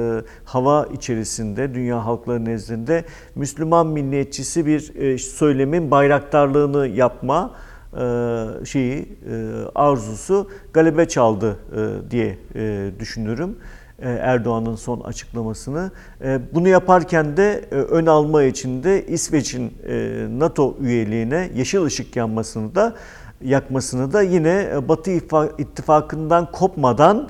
hava 0.45 0.87
içerisinde 0.93 1.75
dünya 1.75 2.07
halkları 2.07 2.45
nezdinde 2.45 3.05
Müslüman 3.35 3.87
milliyetçisi 3.87 4.67
bir 4.67 4.95
e, 4.95 5.19
söylemin 5.19 5.91
bayraktarlığını 5.91 6.89
yapma 6.89 7.55
e, 7.93 8.65
şeyi 8.65 8.99
e, 9.01 9.07
arzusu 9.75 10.49
galebe 10.73 11.09
çaldı 11.09 11.57
e, 11.77 12.11
diye 12.11 12.39
e, 12.55 12.91
düşünürüm. 12.99 13.57
E, 14.03 14.09
Erdoğan'ın 14.11 14.75
son 14.77 15.01
açıklamasını. 15.01 15.91
E, 16.25 16.41
Bunu 16.55 16.69
yaparken 16.69 17.37
de 17.37 17.65
e, 17.73 17.75
ön 17.75 18.07
alma 18.07 18.43
için 18.43 18.83
de 18.83 19.07
İsveç'in 19.07 19.73
NATO 20.39 20.77
üyeliğine 20.81 21.51
yeşil 21.55 21.83
ışık 21.83 22.17
yanmasını 22.17 22.75
da 22.75 22.95
yakmasını 23.45 24.13
da 24.13 24.23
yine 24.23 24.69
Batı 24.89 25.11
İttifa- 25.11 25.61
ittifakından 25.63 26.51
kopmadan 26.53 27.29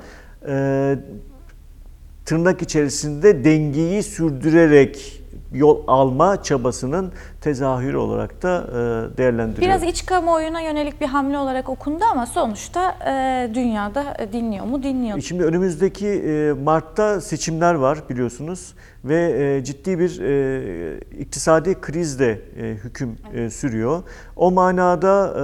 tırnak 2.25 2.62
içerisinde 2.62 3.45
dengeyi 3.45 4.03
sürdürerek 4.03 5.22
yol 5.55 5.80
alma 5.86 6.42
çabasının 6.42 7.12
tezahürü 7.40 7.96
olarak 7.96 8.42
da 8.42 8.64
e, 8.68 8.72
değerlendiriyorum. 9.18 9.61
Biraz 9.61 9.82
iç 9.82 10.07
kamuoyuna 10.07 10.61
yönelik 10.61 11.00
bir 11.00 11.07
hamle 11.07 11.38
olarak 11.38 11.68
okundu 11.68 12.05
ama 12.12 12.26
sonuçta 12.26 12.90
e, 13.07 13.55
dünyada 13.55 14.05
e, 14.18 14.32
dinliyor 14.32 14.64
mu? 14.64 14.82
Dinliyor. 14.82 15.20
Şimdi 15.20 15.44
önümüzdeki 15.44 16.09
e, 16.09 16.53
Mart'ta 16.53 17.20
seçimler 17.20 17.74
var 17.74 17.98
biliyorsunuz 18.11 18.74
ve 19.05 19.57
e, 19.57 19.64
ciddi 19.64 19.98
bir 19.98 20.20
e, 20.20 21.00
iktisadi 21.18 21.80
kriz 21.80 22.18
de 22.18 22.40
e, 22.61 22.74
hüküm 22.84 23.16
e, 23.34 23.50
sürüyor. 23.50 24.03
O 24.36 24.50
manada 24.50 25.34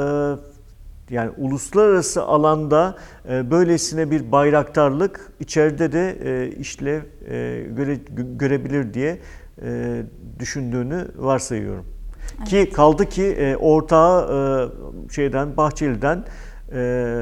e, 1.11 1.15
yani 1.15 1.31
uluslararası 1.39 2.23
alanda 2.23 2.95
e, 3.31 3.51
böylesine 3.51 4.11
bir 4.11 4.33
bayraktarlık 4.33 5.33
içeride 5.41 5.93
de 5.93 6.17
e, 6.25 6.51
işlev 6.57 7.01
e, 7.31 7.63
göre, 7.77 7.95
gö- 7.95 8.39
görebilir 8.39 8.95
diye 8.95 9.19
e, 9.63 10.03
düşündüğünü 10.39 11.09
varsayıyorum. 11.17 11.87
Ki 12.45 12.71
kaldı 12.71 13.07
ki 13.09 13.25
e, 13.25 13.57
ortağı 13.57 14.23
e, 15.09 15.13
şeyden 15.13 15.57
Bahçeli'den 15.57 16.25
e, 16.73 17.15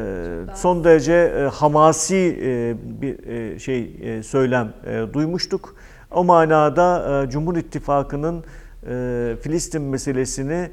son 0.55 0.85
derece 0.85 1.15
e, 1.15 1.43
hamasi 1.43 2.39
e, 2.43 2.77
bir 3.01 3.27
e, 3.27 3.59
şey 3.59 3.97
e, 4.03 4.23
söylem 4.23 4.73
e, 4.87 5.03
duymuştuk. 5.13 5.77
O 6.11 6.25
manada 6.25 7.23
e, 7.25 7.31
Cumhur 7.31 7.57
İttifakı'nın 7.57 8.45
e, 8.89 9.37
Filistin 9.41 9.83
meselesini 9.83 10.71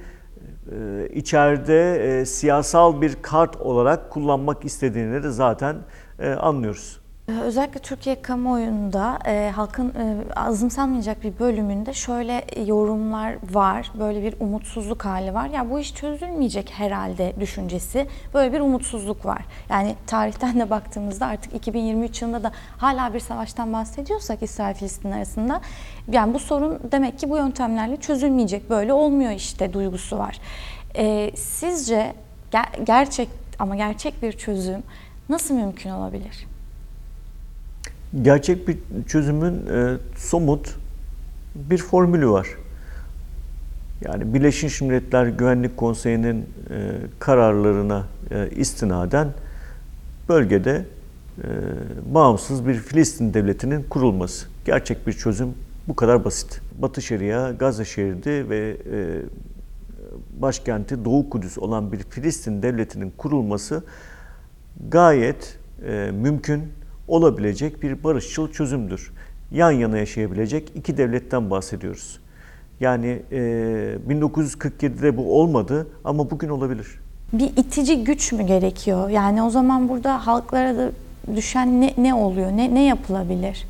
e, 0.71 1.07
içeride 1.13 1.95
e, 1.95 2.25
siyasal 2.25 3.01
bir 3.01 3.15
kart 3.21 3.55
olarak 3.55 4.09
kullanmak 4.09 4.65
istediğini 4.65 5.23
de 5.23 5.29
zaten 5.29 5.75
e, 6.19 6.29
anlıyoruz. 6.29 7.02
Ee, 7.29 7.31
Özellikle 7.31 7.79
Türkiye 7.79 8.21
kamuoyunda 8.21 9.19
e, 9.25 9.51
halkın 9.55 9.89
e, 9.89 10.33
azımsanmayacak 10.35 11.23
bir 11.23 11.39
bölümünde 11.39 11.93
şöyle 11.93 12.45
yorumlar 12.65 13.35
var. 13.51 13.91
Böyle 13.99 14.23
bir 14.23 14.35
umutsuzluk 14.39 15.05
hali 15.05 15.33
var. 15.33 15.49
Ya 15.49 15.69
bu 15.69 15.79
iş 15.79 15.95
çözülmeyecek 15.95 16.71
herhalde 16.71 17.33
düşüncesi. 17.39 18.07
Böyle 18.33 18.53
bir 18.53 18.59
umutsuzluk 18.59 19.25
var. 19.25 19.45
Yani 19.69 19.95
tarihten 20.07 20.59
de 20.59 20.69
baktığımızda 20.69 21.25
artık 21.25 21.53
2023 21.53 22.21
yılında 22.21 22.43
da 22.43 22.51
hala 22.77 23.13
bir 23.13 23.19
savaştan 23.19 23.73
bahsediyorsak 23.73 24.43
İsrail 24.43 24.75
Filistin 24.75 25.11
arasında 25.11 25.61
yani 26.11 26.33
bu 26.33 26.39
sorun 26.39 26.79
demek 26.91 27.19
ki 27.19 27.29
bu 27.29 27.37
yöntemlerle 27.37 27.97
çözülmeyecek. 27.97 28.69
Böyle 28.69 28.93
olmuyor 28.93 29.31
işte 29.31 29.73
duygusu 29.73 30.17
var. 30.17 30.39
E, 30.95 31.31
sizce 31.35 32.13
ger- 32.51 32.83
gerçek 32.83 33.29
ama 33.59 33.75
gerçek 33.75 34.21
bir 34.23 34.31
çözüm 34.31 34.83
nasıl 35.29 35.55
mümkün 35.55 35.89
olabilir? 35.89 36.47
Gerçek 38.21 38.67
bir 38.67 38.77
çözümün 39.07 39.67
e, 39.67 39.97
somut 40.17 40.75
bir 41.55 41.77
formülü 41.77 42.29
var. 42.29 42.47
Yani 44.01 44.33
Birleşmiş 44.33 44.81
Milletler 44.81 45.27
Güvenlik 45.27 45.77
Konseyi'nin 45.77 46.41
e, 46.41 46.45
kararlarına 47.19 48.03
e, 48.31 48.49
istinaden 48.49 49.27
bölgede 50.29 50.85
e, 51.37 51.47
bağımsız 52.13 52.67
bir 52.67 52.73
Filistin 52.73 53.33
devletinin 53.33 53.83
kurulması. 53.83 54.47
Gerçek 54.65 55.07
bir 55.07 55.13
çözüm 55.13 55.49
bu 55.87 55.95
kadar 55.95 56.25
basit. 56.25 56.61
Batı 56.81 57.01
Şeria, 57.01 57.51
Gazze 57.51 57.85
şeridi 57.85 58.49
ve 58.49 58.77
e, 58.91 59.21
başkenti 60.41 61.05
Doğu 61.05 61.29
Kudüs 61.29 61.57
olan 61.57 61.91
bir 61.91 61.99
Filistin 61.99 62.63
devletinin 62.63 63.13
kurulması 63.17 63.83
gayet 64.89 65.57
e, 65.87 66.11
mümkün 66.13 66.63
olabilecek 67.07 67.83
bir 67.83 68.03
barışçıl 68.03 68.51
çözümdür. 68.51 69.11
Yan 69.51 69.71
yana 69.71 69.97
yaşayabilecek 69.97 70.71
iki 70.75 70.97
devletten 70.97 71.49
bahsediyoruz. 71.49 72.19
Yani 72.79 73.21
e, 73.31 73.37
1947'de 74.09 75.17
bu 75.17 75.39
olmadı 75.41 75.87
ama 76.03 76.31
bugün 76.31 76.49
olabilir. 76.49 76.87
bir 77.33 77.51
itici 77.57 78.03
güç 78.03 78.31
mü 78.33 78.43
gerekiyor? 78.43 79.09
Yani 79.09 79.43
o 79.43 79.49
zaman 79.49 79.89
burada 79.89 80.27
halklara 80.27 80.77
da 80.77 80.91
düşen 81.35 81.81
ne, 81.81 81.93
ne 81.97 82.13
oluyor? 82.13 82.51
Ne, 82.51 82.75
ne 82.75 82.85
yapılabilir? 82.85 83.67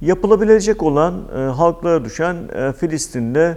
Yapılabilecek 0.00 0.82
olan 0.82 1.14
e, 1.36 1.38
halklara 1.38 2.04
düşen 2.04 2.36
e, 2.54 2.72
Filistin'le 2.72 3.34
e, 3.36 3.56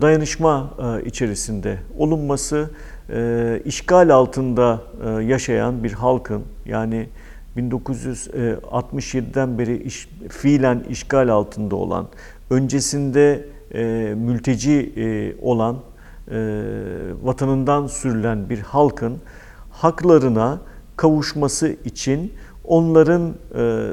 dayanışma 0.00 0.70
e, 0.78 1.04
içerisinde 1.04 1.78
olunması, 1.98 2.70
e, 3.10 3.60
işgal 3.64 4.10
altında 4.10 4.80
e, 5.06 5.24
yaşayan 5.24 5.84
bir 5.84 5.92
halkın 5.92 6.42
yani 6.66 7.06
1967'den 7.56 9.58
beri 9.58 9.82
iş, 9.82 10.08
fiilen 10.28 10.84
işgal 10.90 11.28
altında 11.28 11.76
olan, 11.76 12.08
öncesinde 12.50 13.46
e, 13.74 14.14
mülteci 14.16 14.92
e, 14.96 15.34
olan, 15.42 15.76
e, 16.30 16.34
vatanından 17.22 17.86
sürülen 17.86 18.50
bir 18.50 18.58
halkın 18.58 19.18
haklarına 19.70 20.60
kavuşması 20.96 21.76
için 21.84 22.32
onların 22.64 23.34
e, 23.58 23.88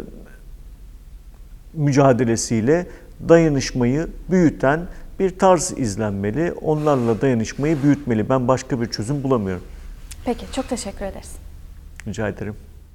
mücadelesiyle 1.73 2.87
dayanışmayı 3.29 4.07
büyüten 4.31 4.87
bir 5.19 5.39
tarz 5.39 5.73
izlenmeli. 5.77 6.51
Onlarla 6.51 7.21
dayanışmayı 7.21 7.83
büyütmeli. 7.83 8.29
Ben 8.29 8.47
başka 8.47 8.81
bir 8.81 8.85
çözüm 8.85 9.23
bulamıyorum. 9.23 9.63
Peki 10.25 10.45
çok 10.55 10.69
teşekkür 10.69 11.05
ederiz. 11.05 11.31
Rica 12.07 12.27
ederim. 12.27 12.55